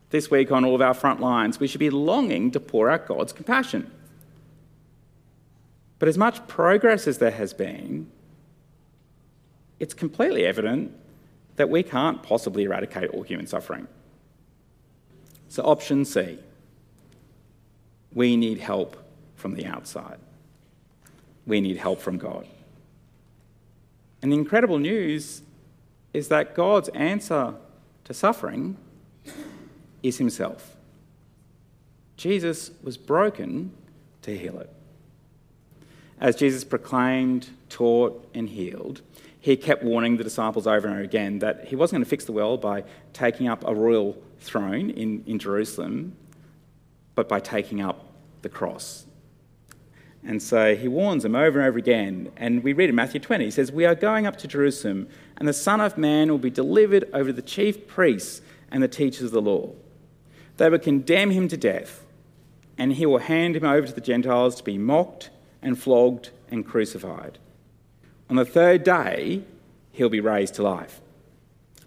This 0.08 0.28
week, 0.28 0.50
on 0.50 0.64
all 0.64 0.74
of 0.74 0.82
our 0.82 0.94
front 0.94 1.20
lines, 1.20 1.60
we 1.60 1.68
should 1.68 1.78
be 1.78 1.90
longing 1.90 2.50
to 2.50 2.58
pour 2.58 2.90
out 2.90 3.06
God's 3.06 3.32
compassion. 3.32 3.92
But 6.00 6.08
as 6.08 6.18
much 6.18 6.48
progress 6.48 7.06
as 7.06 7.18
there 7.18 7.30
has 7.30 7.52
been, 7.52 8.10
it's 9.78 9.94
completely 9.94 10.44
evident 10.44 10.92
that 11.56 11.68
we 11.68 11.82
can't 11.82 12.22
possibly 12.22 12.64
eradicate 12.64 13.10
all 13.10 13.22
human 13.22 13.46
suffering. 13.46 13.86
So, 15.48 15.62
option 15.62 16.04
C 16.04 16.38
we 18.12 18.36
need 18.36 18.58
help 18.58 18.96
from 19.36 19.54
the 19.54 19.66
outside. 19.66 20.18
We 21.46 21.60
need 21.60 21.76
help 21.76 22.00
from 22.00 22.18
God. 22.18 22.46
And 24.22 24.32
the 24.32 24.36
incredible 24.36 24.78
news 24.78 25.42
is 26.12 26.28
that 26.28 26.54
God's 26.54 26.88
answer 26.90 27.54
to 28.04 28.14
suffering 28.14 28.76
is 30.02 30.18
Himself. 30.18 30.76
Jesus 32.16 32.70
was 32.82 32.96
broken 32.96 33.72
to 34.22 34.36
heal 34.36 34.58
it. 34.58 34.70
As 36.20 36.36
Jesus 36.36 36.64
proclaimed, 36.64 37.48
taught, 37.70 38.28
and 38.34 38.48
healed, 38.48 39.00
he 39.40 39.56
kept 39.56 39.82
warning 39.82 40.18
the 40.18 40.24
disciples 40.24 40.66
over 40.66 40.86
and 40.86 40.96
over 40.96 41.02
again 41.02 41.38
that 41.38 41.68
he 41.68 41.76
wasn't 41.76 41.96
going 41.96 42.04
to 42.04 42.10
fix 42.10 42.26
the 42.26 42.32
world 42.32 42.60
by 42.60 42.84
taking 43.14 43.48
up 43.48 43.66
a 43.66 43.74
royal 43.74 44.16
throne 44.38 44.90
in, 44.90 45.24
in 45.26 45.38
Jerusalem, 45.38 46.14
but 47.14 47.26
by 47.26 47.40
taking 47.40 47.80
up 47.80 48.04
the 48.42 48.50
cross. 48.50 49.06
And 50.22 50.42
so 50.42 50.76
he 50.76 50.88
warns 50.88 51.22
them 51.22 51.34
over 51.34 51.58
and 51.58 51.66
over 51.66 51.78
again. 51.78 52.30
And 52.36 52.62
we 52.62 52.74
read 52.74 52.90
in 52.90 52.94
Matthew 52.94 53.20
20, 53.20 53.46
he 53.46 53.50
says, 53.50 53.72
We 53.72 53.86
are 53.86 53.94
going 53.94 54.26
up 54.26 54.36
to 54.38 54.46
Jerusalem, 54.46 55.08
and 55.38 55.48
the 55.48 55.54
Son 55.54 55.80
of 55.80 55.96
Man 55.96 56.28
will 56.30 56.36
be 56.36 56.50
delivered 56.50 57.08
over 57.14 57.30
to 57.30 57.32
the 57.32 57.40
chief 57.40 57.86
priests 57.86 58.42
and 58.70 58.82
the 58.82 58.88
teachers 58.88 59.22
of 59.22 59.30
the 59.30 59.40
law. 59.40 59.70
They 60.58 60.68
will 60.68 60.78
condemn 60.78 61.30
him 61.30 61.48
to 61.48 61.56
death, 61.56 62.04
and 62.76 62.92
he 62.92 63.06
will 63.06 63.18
hand 63.18 63.56
him 63.56 63.64
over 63.64 63.86
to 63.86 63.92
the 63.94 64.02
Gentiles 64.02 64.56
to 64.56 64.62
be 64.62 64.76
mocked 64.76 65.30
and 65.62 65.78
flogged 65.78 66.30
and 66.50 66.66
crucified. 66.66 67.38
On 68.28 68.36
the 68.36 68.44
third 68.44 68.84
day, 68.84 69.42
he'll 69.92 70.08
be 70.08 70.20
raised 70.20 70.54
to 70.54 70.62
life. 70.62 71.00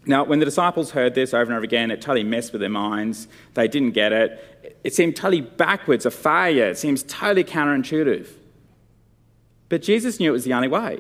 Now, 0.06 0.26
when 0.26 0.40
the 0.40 0.46
disciples 0.46 0.92
heard 0.92 1.16
this 1.16 1.34
over 1.34 1.44
and 1.44 1.54
over 1.54 1.64
again, 1.64 1.90
it 1.90 2.02
totally 2.02 2.26
messed 2.26 2.52
with 2.52 2.60
their 2.60 2.70
minds. 2.70 3.28
They 3.54 3.70
didn't 3.70 3.92
get 3.92 4.12
it. 4.12 4.80
It 4.84 4.94
seemed 4.94 5.16
totally 5.16 5.42
backwards, 5.42 6.06
a 6.06 6.12
failure. 6.12 6.68
It 6.68 6.78
seems 6.78 7.04
totally 7.04 7.46
counterintuitive. 7.46 8.28
But 9.70 9.82
Jesus 9.82 10.20
knew 10.20 10.30
it 10.30 10.34
was 10.34 10.44
the 10.44 10.54
only 10.54 10.68
way. 10.68 11.00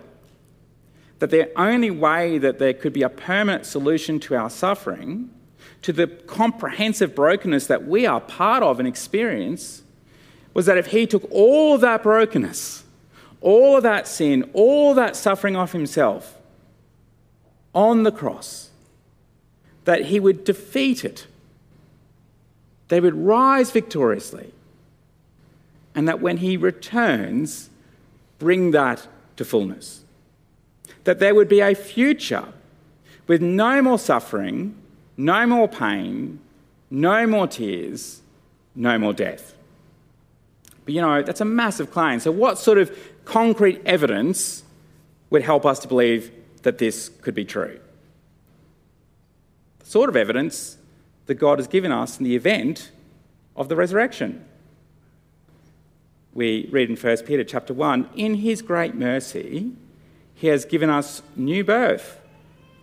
That 1.19 1.31
the 1.31 1.51
only 1.59 1.91
way 1.91 2.37
that 2.37 2.59
there 2.59 2.73
could 2.73 2.93
be 2.93 3.03
a 3.03 3.09
permanent 3.09 3.65
solution 3.65 4.19
to 4.21 4.35
our 4.35 4.49
suffering, 4.49 5.29
to 5.81 5.91
the 5.91 6.07
comprehensive 6.07 7.13
brokenness 7.13 7.67
that 7.67 7.85
we 7.85 8.05
are 8.05 8.21
part 8.21 8.63
of 8.63 8.79
and 8.79 8.87
experience, 8.87 9.82
was 10.53 10.65
that 10.65 10.77
if 10.77 10.87
he 10.87 11.07
took 11.07 11.27
all 11.31 11.75
of 11.75 11.81
that 11.81 12.03
brokenness, 12.03 12.83
all 13.41 13.77
of 13.77 13.83
that 13.83 14.07
sin, 14.07 14.49
all 14.53 14.91
of 14.91 14.95
that 14.95 15.15
suffering 15.15 15.55
off 15.55 15.71
himself 15.71 16.37
on 17.73 18.03
the 18.03 18.11
cross, 18.11 18.69
that 19.85 20.05
he 20.05 20.19
would 20.19 20.43
defeat 20.43 21.03
it. 21.03 21.27
They 22.87 22.99
would 22.99 23.15
rise 23.15 23.71
victoriously. 23.71 24.53
And 25.95 26.07
that 26.07 26.21
when 26.21 26.37
he 26.37 26.57
returns, 26.57 27.69
bring 28.39 28.71
that 28.71 29.07
to 29.37 29.45
fullness. 29.45 30.03
That 31.03 31.19
there 31.19 31.35
would 31.35 31.49
be 31.49 31.59
a 31.59 31.75
future 31.75 32.47
with 33.27 33.41
no 33.41 33.81
more 33.81 33.99
suffering, 33.99 34.75
no 35.17 35.45
more 35.45 35.67
pain, 35.67 36.39
no 36.89 37.27
more 37.27 37.47
tears, 37.47 38.21
no 38.75 38.97
more 38.97 39.13
death. 39.13 39.52
But 40.85 40.93
you 40.93 41.01
know, 41.01 41.21
that's 41.21 41.41
a 41.41 41.45
massive 41.45 41.91
claim. 41.91 42.19
So, 42.19 42.31
what 42.31 42.57
sort 42.57 42.77
of 42.77 42.97
concrete 43.25 43.81
evidence 43.85 44.63
would 45.29 45.43
help 45.43 45.65
us 45.65 45.79
to 45.79 45.87
believe 45.87 46.31
that 46.63 46.77
this 46.77 47.09
could 47.21 47.35
be 47.35 47.45
true? 47.45 47.79
The 49.79 49.85
sort 49.85 50.09
of 50.09 50.15
evidence 50.15 50.77
that 51.25 51.35
God 51.35 51.59
has 51.59 51.67
given 51.67 51.91
us 51.91 52.17
in 52.17 52.23
the 52.25 52.35
event 52.35 52.91
of 53.55 53.69
the 53.69 53.75
resurrection. 53.75 54.45
We 56.33 56.67
read 56.71 56.89
in 56.89 56.95
1 56.95 57.17
Peter 57.25 57.43
chapter 57.43 57.73
1 57.73 58.09
In 58.15 58.35
his 58.35 58.61
great 58.61 58.95
mercy, 58.95 59.71
he 60.33 60.47
has 60.47 60.65
given 60.65 60.89
us 60.89 61.21
new 61.35 61.63
birth 61.63 62.19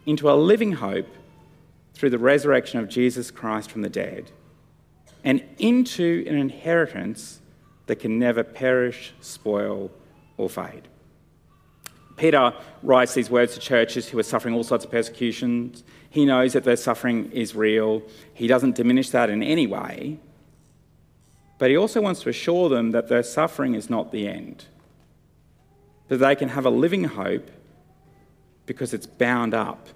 into 0.06 0.30
a 0.30 0.34
living 0.34 0.72
hope 0.72 1.08
through 1.94 2.10
the 2.10 2.18
resurrection 2.18 2.78
of 2.78 2.88
Jesus 2.88 3.30
Christ 3.30 3.70
from 3.70 3.82
the 3.82 3.90
dead 3.90 4.30
and 5.22 5.42
into 5.58 6.24
an 6.26 6.36
inheritance 6.36 7.39
that 7.90 7.98
can 7.98 8.20
never 8.20 8.44
perish, 8.44 9.12
spoil, 9.20 9.90
or 10.36 10.48
fade. 10.48 10.86
Peter 12.16 12.52
writes 12.84 13.14
these 13.14 13.28
words 13.28 13.54
to 13.54 13.58
churches 13.58 14.08
who 14.08 14.16
are 14.16 14.22
suffering 14.22 14.54
all 14.54 14.62
sorts 14.62 14.84
of 14.84 14.92
persecutions. 14.92 15.82
He 16.08 16.24
knows 16.24 16.52
that 16.52 16.62
their 16.62 16.76
suffering 16.76 17.32
is 17.32 17.56
real. 17.56 18.04
He 18.32 18.46
doesn't 18.46 18.76
diminish 18.76 19.10
that 19.10 19.28
in 19.28 19.42
any 19.42 19.66
way. 19.66 20.20
But 21.58 21.70
he 21.70 21.76
also 21.76 22.00
wants 22.00 22.22
to 22.22 22.28
assure 22.28 22.68
them 22.68 22.92
that 22.92 23.08
their 23.08 23.24
suffering 23.24 23.74
is 23.74 23.90
not 23.90 24.12
the 24.12 24.28
end, 24.28 24.66
that 26.06 26.18
they 26.18 26.36
can 26.36 26.50
have 26.50 26.66
a 26.66 26.70
living 26.70 27.02
hope 27.02 27.50
because 28.66 28.94
it's 28.94 29.06
bound 29.06 29.52
up 29.52 29.88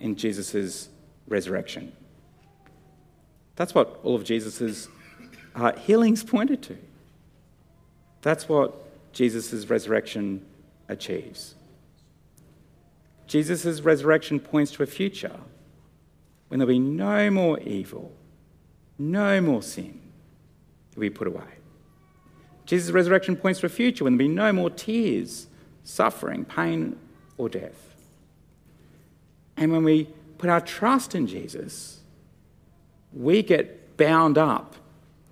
in 0.00 0.16
Jesus' 0.16 0.88
resurrection. 1.28 1.92
That's 3.56 3.74
what 3.74 4.00
all 4.02 4.14
of 4.14 4.24
Jesus' 4.24 4.88
uh, 5.54 5.72
healings 5.76 6.24
pointed 6.24 6.62
to. 6.62 6.78
That's 8.22 8.48
what 8.48 9.12
Jesus' 9.12 9.66
resurrection 9.68 10.44
achieves. 10.88 11.54
Jesus' 13.26 13.80
resurrection 13.80 14.40
points 14.40 14.72
to 14.72 14.82
a 14.82 14.86
future 14.86 15.38
when 16.48 16.58
there'll 16.58 16.72
be 16.72 16.78
no 16.78 17.30
more 17.30 17.58
evil, 17.60 18.12
no 18.98 19.40
more 19.40 19.62
sin 19.62 20.00
to 20.92 21.00
be 21.00 21.10
put 21.10 21.26
away. 21.26 21.42
Jesus' 22.66 22.90
resurrection 22.90 23.36
points 23.36 23.60
to 23.60 23.66
a 23.66 23.68
future 23.68 24.04
when 24.04 24.16
there'll 24.16 24.28
be 24.28 24.34
no 24.34 24.52
more 24.52 24.70
tears, 24.70 25.48
suffering, 25.82 26.44
pain, 26.44 26.98
or 27.36 27.48
death. 27.48 27.94
And 29.56 29.72
when 29.72 29.82
we 29.82 30.08
put 30.38 30.48
our 30.48 30.60
trust 30.60 31.14
in 31.14 31.26
Jesus, 31.26 32.00
we 33.12 33.42
get 33.42 33.96
bound 33.96 34.38
up 34.38 34.76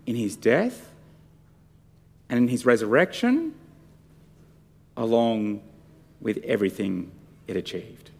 in 0.06 0.16
his 0.16 0.36
death 0.36 0.89
and 2.30 2.38
in 2.38 2.48
his 2.48 2.64
resurrection, 2.64 3.52
along 4.96 5.60
with 6.20 6.38
everything 6.44 7.10
it 7.48 7.56
achieved. 7.56 8.10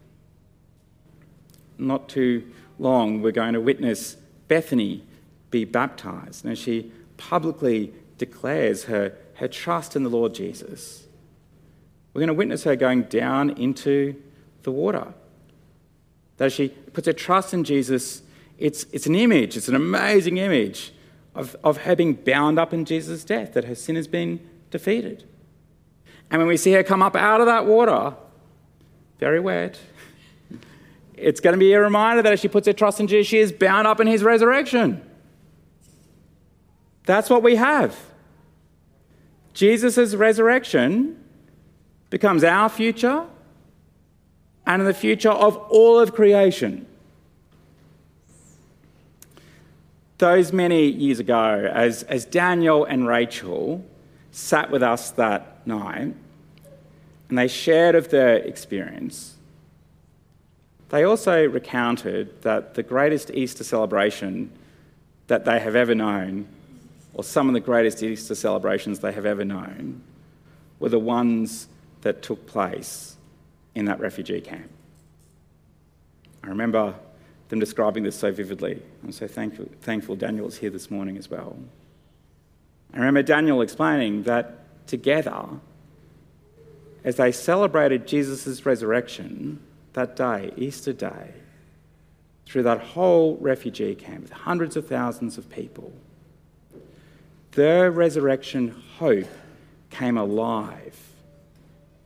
Not 1.79 2.09
too 2.09 2.51
long, 2.79 3.23
we're 3.23 3.31
going 3.31 3.55
to 3.55 3.61
witness 3.61 4.17
Bethany 4.49 5.05
be 5.51 5.65
baptized. 5.65 6.45
Now, 6.45 6.55
she 6.55 6.93
publicly 7.17 7.93
declares 8.19 8.85
her, 8.85 9.17
her 9.35 9.49
trust 9.49 9.95
in 9.95 10.03
the 10.03 10.11
Lord 10.11 10.35
Jesus. 10.35 11.07
We're 12.13 12.21
going 12.21 12.29
to 12.29 12.35
witness 12.35 12.65
her 12.65 12.75
going 12.75 13.05
down 13.05 13.51
into 13.51 14.21
the 14.65 14.73
water. 14.73 15.15
That 16.39 16.53
she 16.53 16.69
puts 16.69 17.07
her 17.07 17.13
trust 17.13 17.55
in 17.55 17.63
Jesus, 17.63 18.23
it's, 18.59 18.85
it's 18.93 19.07
an 19.07 19.15
image, 19.15 19.57
it's 19.57 19.69
an 19.69 19.77
amazing 19.77 20.39
image 20.39 20.93
of, 21.41 21.57
of 21.65 21.79
her 21.79 21.97
being 21.97 22.13
bound 22.13 22.59
up 22.59 22.73
in 22.73 22.85
Jesus' 22.85 23.25
death, 23.25 23.55
that 23.55 23.65
her 23.65 23.75
sin 23.75 23.97
has 23.97 24.07
been 24.07 24.41
defeated. 24.71 25.25
And 26.31 26.39
when 26.39 26.47
we 26.47 26.57
see 26.57 26.73
her 26.73 26.83
come 26.83 27.03
up 27.03 27.17
out 27.17 27.41
of 27.41 27.47
that 27.47 27.67
water, 27.67 28.15
very 29.19 29.41
wet, 29.41 29.79
it's 31.15 31.41
going 31.41 31.55
to 31.55 31.59
be 31.59 31.73
a 31.73 31.81
reminder 31.81 32.23
that 32.23 32.33
if 32.33 32.41
she 32.41 32.49
puts 32.49 32.67
her 32.67 32.73
trust 32.73 33.01
in 33.01 33.07
Jesus, 33.07 33.27
she 33.27 33.39
is 33.39 33.51
bound 33.53 33.87
up 33.87 34.01
in 34.01 34.07
his 34.07 34.23
resurrection. 34.23 35.03
That's 37.07 37.31
what 37.31 37.43
we 37.43 37.57
have. 37.57 37.99
Jesus' 39.55 40.15
resurrection 40.15 41.23
becomes 42.11 42.45
our 42.45 42.69
future 42.69 43.27
and 44.67 44.87
the 44.87 44.95
future 44.95 45.31
of 45.31 45.57
all 45.57 45.99
of 45.99 46.15
creation. 46.15 46.87
Those 50.21 50.53
many 50.53 50.85
years 50.85 51.19
ago, 51.19 51.67
as, 51.73 52.03
as 52.03 52.27
Daniel 52.27 52.85
and 52.85 53.09
Rachel 53.09 53.83
sat 54.33 54.71
with 54.71 54.83
us 54.83 55.13
that 55.13 55.67
night 55.67 56.15
and 57.31 57.39
they 57.39 57.49
shared 57.49 57.95
of 57.95 58.11
their 58.11 58.37
experience, 58.37 59.37
they 60.91 61.05
also 61.05 61.49
recounted 61.49 62.43
that 62.43 62.75
the 62.75 62.83
greatest 62.83 63.31
Easter 63.31 63.65
celebration 63.65 64.53
that 65.29 65.47
they 65.47 65.59
have 65.59 65.75
ever 65.75 65.95
known, 65.95 66.47
or 67.15 67.25
some 67.25 67.49
of 67.49 67.55
the 67.55 67.61
greatest 67.61 68.03
Easter 68.03 68.35
celebrations 68.35 68.99
they 68.99 69.13
have 69.13 69.25
ever 69.25 69.47
known, 69.47 70.03
were 70.81 70.91
the 70.91 70.99
ones 70.99 71.67
that 72.03 72.21
took 72.21 72.47
place 72.47 73.17
in 73.75 73.87
that 73.87 73.99
refugee 73.99 74.43
camp. 74.43 74.71
I 76.45 76.49
remember 76.49 76.95
them 77.51 77.59
describing 77.59 78.05
this 78.05 78.17
so 78.17 78.33
vividly. 78.33 78.81
I'm 79.05 79.13
so 79.13 79.27
thankful, 79.27 79.67
thankful 79.83 80.17
Daniel 80.17 80.49
is 80.49 80.57
here 80.57 80.71
this 80.71 80.91
morning 80.91 81.19
as 81.19 81.29
well. 81.31 81.57
I 82.95 82.99
remember 82.99 83.23
Daniel 83.23 83.61
explaining 83.61 84.23
that 84.23 84.87
together, 84.87 85.47
as 87.05 87.17
they 87.17 87.33
celebrated 87.33 88.07
Jesus' 88.07 88.65
resurrection 88.65 89.61
that 89.93 90.17
day, 90.17 90.53
Easter 90.57 90.93
Day, 90.93 91.35
through 92.47 92.63
that 92.65 92.81
whole 92.81 93.37
refugee 93.37 93.95
camp 93.95 94.23
with 94.23 94.33
hundreds 94.33 94.77
of 94.77 94.87
thousands 94.87 95.37
of 95.37 95.51
people, 95.51 95.93
their 97.53 97.91
resurrection 97.91 98.75
hope 98.99 99.29
came 99.91 100.17
alive 100.17 100.97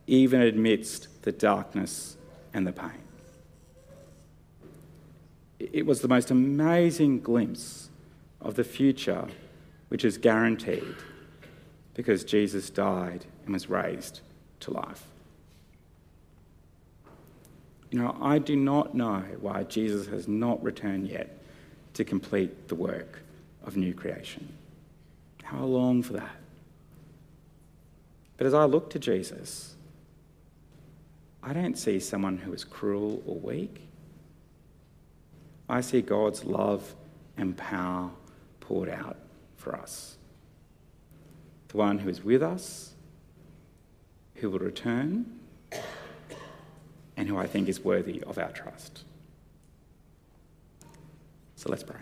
even 0.07 0.41
amidst 0.41 1.23
the 1.23 1.31
darkness 1.31 2.17
and 2.53 2.65
the 2.65 2.71
pain. 2.71 3.04
It 5.59 5.85
was 5.85 6.01
the 6.01 6.07
most 6.07 6.31
amazing 6.31 7.21
glimpse 7.21 7.89
of 8.41 8.55
the 8.55 8.63
future 8.63 9.27
which 9.87 10.03
is 10.03 10.17
guaranteed 10.17 10.95
because 11.93 12.23
Jesus 12.23 12.69
died 12.69 13.25
and 13.45 13.53
was 13.53 13.69
raised 13.69 14.21
to 14.61 14.71
life. 14.71 15.03
You 17.91 17.99
know, 17.99 18.17
I 18.21 18.39
do 18.39 18.55
not 18.55 18.93
know 18.93 19.23
why 19.39 19.63
Jesus 19.63 20.07
has 20.07 20.27
not 20.27 20.61
returned 20.61 21.07
yet 21.07 21.37
to 21.93 22.03
complete 22.03 22.67
the 22.67 22.75
work 22.75 23.21
of 23.63 23.77
new 23.77 23.93
creation. 23.93 24.51
How 25.43 25.63
long 25.63 26.03
for 26.03 26.13
that? 26.13 26.35
But 28.37 28.47
as 28.47 28.53
I 28.53 28.65
look 28.65 28.89
to 28.89 28.99
Jesus, 28.99 29.75
I 31.41 31.53
don't 31.53 31.77
see 31.77 31.99
someone 31.99 32.37
who 32.37 32.51
is 32.51 32.63
cruel 32.63 33.23
or 33.25 33.35
weak. 33.35 33.84
I 35.67 35.81
see 35.81 36.01
God's 36.01 36.45
love 36.45 36.95
and 37.37 37.57
power 37.57 38.11
poured 38.59 38.89
out 38.89 39.17
for 39.57 39.75
us. 39.75 40.17
The 41.69 41.77
one 41.77 41.99
who 41.99 42.09
is 42.09 42.23
with 42.23 42.43
us, 42.43 42.93
who 44.35 44.49
will 44.49 44.59
return, 44.59 45.39
and 47.17 47.27
who 47.27 47.37
I 47.37 47.47
think 47.47 47.67
is 47.67 47.83
worthy 47.83 48.21
of 48.23 48.37
our 48.37 48.51
trust. 48.51 49.03
So 51.55 51.69
let's 51.69 51.83
pray. 51.83 51.95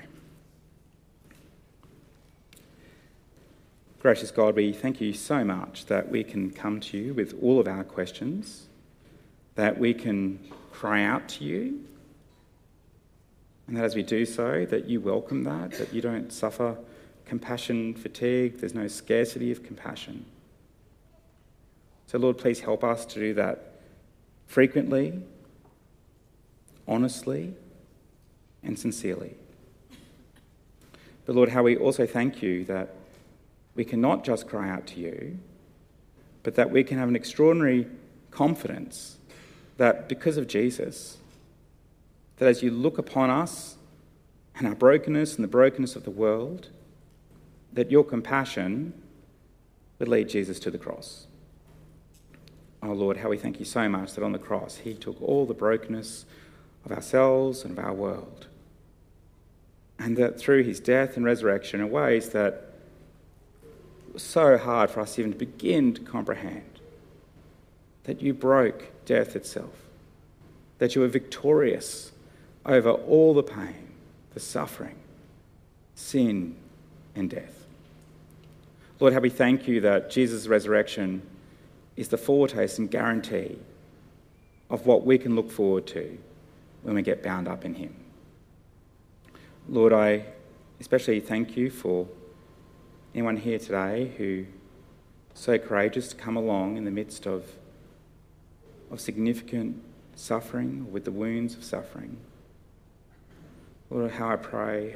Gracious 3.99 4.31
God, 4.31 4.55
we 4.55 4.73
thank 4.73 4.99
you 4.99 5.13
so 5.13 5.45
much 5.45 5.85
that 5.85 6.09
we 6.09 6.25
can 6.25 6.51
come 6.51 6.81
to 6.81 6.97
you 6.97 7.13
with 7.13 7.41
all 7.41 7.59
of 7.59 7.69
our 7.69 7.85
questions, 7.85 8.67
that 9.55 9.77
we 9.79 9.93
can 9.93 10.39
cry 10.73 11.03
out 11.03 11.29
to 11.29 11.45
you, 11.45 11.85
and 13.73 13.81
that 13.81 13.85
as 13.85 13.95
we 13.95 14.03
do 14.03 14.23
so, 14.23 14.67
that 14.67 14.85
you 14.85 15.01
welcome 15.01 15.45
that, 15.45 15.71
that 15.71 15.91
you 15.91 15.99
don't 15.99 16.31
suffer 16.31 16.77
compassion 17.25 17.95
fatigue, 17.95 18.59
there's 18.59 18.75
no 18.75 18.87
scarcity 18.87 19.51
of 19.51 19.63
compassion. 19.63 20.27
So, 22.05 22.19
Lord, 22.19 22.37
please 22.37 22.59
help 22.59 22.83
us 22.83 23.03
to 23.07 23.19
do 23.19 23.33
that 23.33 23.79
frequently, 24.45 25.23
honestly, 26.87 27.55
and 28.61 28.77
sincerely. 28.77 29.33
But, 31.25 31.35
Lord, 31.35 31.49
how 31.49 31.63
we 31.63 31.75
also 31.75 32.05
thank 32.05 32.43
you 32.43 32.65
that 32.65 32.93
we 33.73 33.83
can 33.85 33.99
not 33.99 34.23
just 34.23 34.47
cry 34.47 34.69
out 34.69 34.85
to 34.85 34.99
you, 34.99 35.39
but 36.43 36.53
that 36.53 36.69
we 36.69 36.83
can 36.83 36.99
have 36.99 37.09
an 37.09 37.15
extraordinary 37.15 37.87
confidence 38.29 39.17
that 39.77 40.07
because 40.07 40.37
of 40.37 40.45
Jesus, 40.45 41.17
that 42.43 42.49
as 42.49 42.61
you 42.61 42.71
look 42.71 42.97
upon 42.97 43.29
us 43.29 43.77
and 44.53 44.67
our 44.67 44.75
brokenness 44.75 45.35
and 45.35 45.45
the 45.45 45.47
brokenness 45.47 45.95
of 45.95 46.03
the 46.03 46.11
world, 46.11 46.67
that 47.71 47.89
your 47.89 48.03
compassion 48.03 48.93
would 49.97 50.09
lead 50.09 50.27
Jesus 50.27 50.59
to 50.59 50.69
the 50.69 50.77
cross. 50.77 51.25
Oh 52.81 52.91
Lord, 52.91 53.15
how 53.15 53.29
we 53.29 53.37
thank 53.37 53.59
you 53.59 53.65
so 53.65 53.87
much 53.87 54.11
that 54.15 54.25
on 54.25 54.33
the 54.33 54.39
cross 54.39 54.75
he 54.75 54.93
took 54.93 55.21
all 55.21 55.45
the 55.45 55.53
brokenness 55.53 56.25
of 56.83 56.91
ourselves 56.91 57.63
and 57.63 57.77
of 57.77 57.85
our 57.85 57.93
world. 57.93 58.47
And 59.97 60.17
that 60.17 60.37
through 60.37 60.63
his 60.63 60.81
death 60.81 61.15
and 61.15 61.23
resurrection, 61.23 61.79
in 61.79 61.89
ways 61.91 62.31
that 62.31 62.73
were 64.11 64.19
so 64.19 64.57
hard 64.57 64.89
for 64.89 64.99
us 64.99 65.17
even 65.17 65.31
to 65.31 65.37
begin 65.37 65.93
to 65.93 66.01
comprehend, 66.01 66.81
that 68.03 68.21
you 68.21 68.33
broke 68.33 68.91
death 69.05 69.37
itself, 69.37 69.87
that 70.79 70.93
you 70.93 70.99
were 70.99 71.07
victorious 71.07 72.09
over 72.65 72.91
all 72.91 73.33
the 73.33 73.43
pain, 73.43 73.93
the 74.33 74.39
suffering, 74.39 74.95
sin, 75.95 76.55
and 77.15 77.29
death. 77.29 77.65
Lord, 78.99 79.13
how 79.13 79.19
we 79.19 79.29
thank 79.29 79.67
you 79.67 79.81
that 79.81 80.09
Jesus' 80.09 80.47
resurrection 80.47 81.21
is 81.97 82.07
the 82.07 82.17
foretaste 82.17 82.79
and 82.79 82.89
guarantee 82.89 83.57
of 84.69 84.85
what 84.85 85.05
we 85.05 85.17
can 85.17 85.35
look 85.35 85.51
forward 85.51 85.85
to 85.87 86.17
when 86.81 86.95
we 86.95 87.01
get 87.01 87.21
bound 87.21 87.47
up 87.47 87.65
in 87.65 87.75
Him. 87.75 87.95
Lord, 89.67 89.93
I 89.93 90.25
especially 90.79 91.19
thank 91.19 91.55
you 91.55 91.69
for 91.69 92.07
anyone 93.13 93.37
here 93.37 93.59
today 93.59 94.11
who 94.17 94.45
so 95.33 95.57
courageous 95.57 96.09
to 96.09 96.15
come 96.15 96.37
along 96.37 96.77
in 96.77 96.85
the 96.85 96.91
midst 96.91 97.25
of, 97.25 97.45
of 98.91 98.99
significant 98.99 99.81
suffering, 100.15 100.91
with 100.91 101.05
the 101.05 101.11
wounds 101.11 101.55
of 101.55 101.63
suffering. 101.63 102.17
Lord, 103.93 104.09
how 104.09 104.29
I 104.29 104.37
pray, 104.37 104.95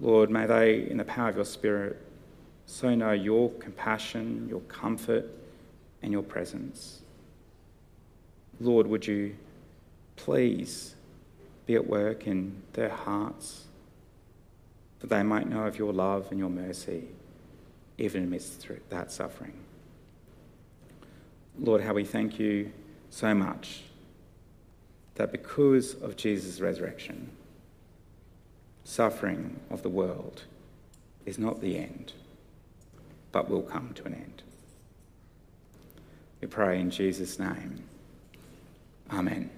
Lord, 0.00 0.28
may 0.28 0.44
they, 0.44 0.86
in 0.90 0.98
the 0.98 1.04
power 1.04 1.30
of 1.30 1.36
your 1.36 1.46
Spirit, 1.46 1.96
so 2.66 2.94
know 2.94 3.12
your 3.12 3.50
compassion, 3.52 4.46
your 4.50 4.60
comfort, 4.60 5.24
and 6.02 6.12
your 6.12 6.22
presence. 6.22 7.00
Lord, 8.60 8.86
would 8.86 9.06
you 9.06 9.34
please 10.16 10.94
be 11.64 11.74
at 11.74 11.86
work 11.86 12.26
in 12.26 12.60
their 12.74 12.90
hearts 12.90 13.64
that 15.00 15.08
they 15.08 15.22
might 15.22 15.48
know 15.48 15.62
of 15.62 15.78
your 15.78 15.94
love 15.94 16.26
and 16.30 16.38
your 16.38 16.50
mercy, 16.50 17.04
even 17.96 18.24
amidst 18.24 18.66
that 18.90 19.10
suffering. 19.10 19.54
Lord, 21.58 21.80
how 21.80 21.94
we 21.94 22.04
thank 22.04 22.38
you 22.38 22.72
so 23.08 23.34
much 23.34 23.84
that 25.14 25.32
because 25.32 25.94
of 25.94 26.16
Jesus' 26.16 26.60
resurrection, 26.60 27.30
suffering 28.86 29.58
of 29.68 29.82
the 29.82 29.88
world 29.88 30.44
is 31.26 31.38
not 31.38 31.60
the 31.60 31.76
end, 31.76 32.12
but 33.32 33.50
will 33.50 33.62
come 33.62 33.92
to 33.94 34.04
an 34.04 34.14
end. 34.14 34.42
We 36.40 36.46
pray 36.46 36.80
in 36.80 36.90
Jesus' 36.90 37.38
name. 37.38 37.82
Amen. 39.10 39.50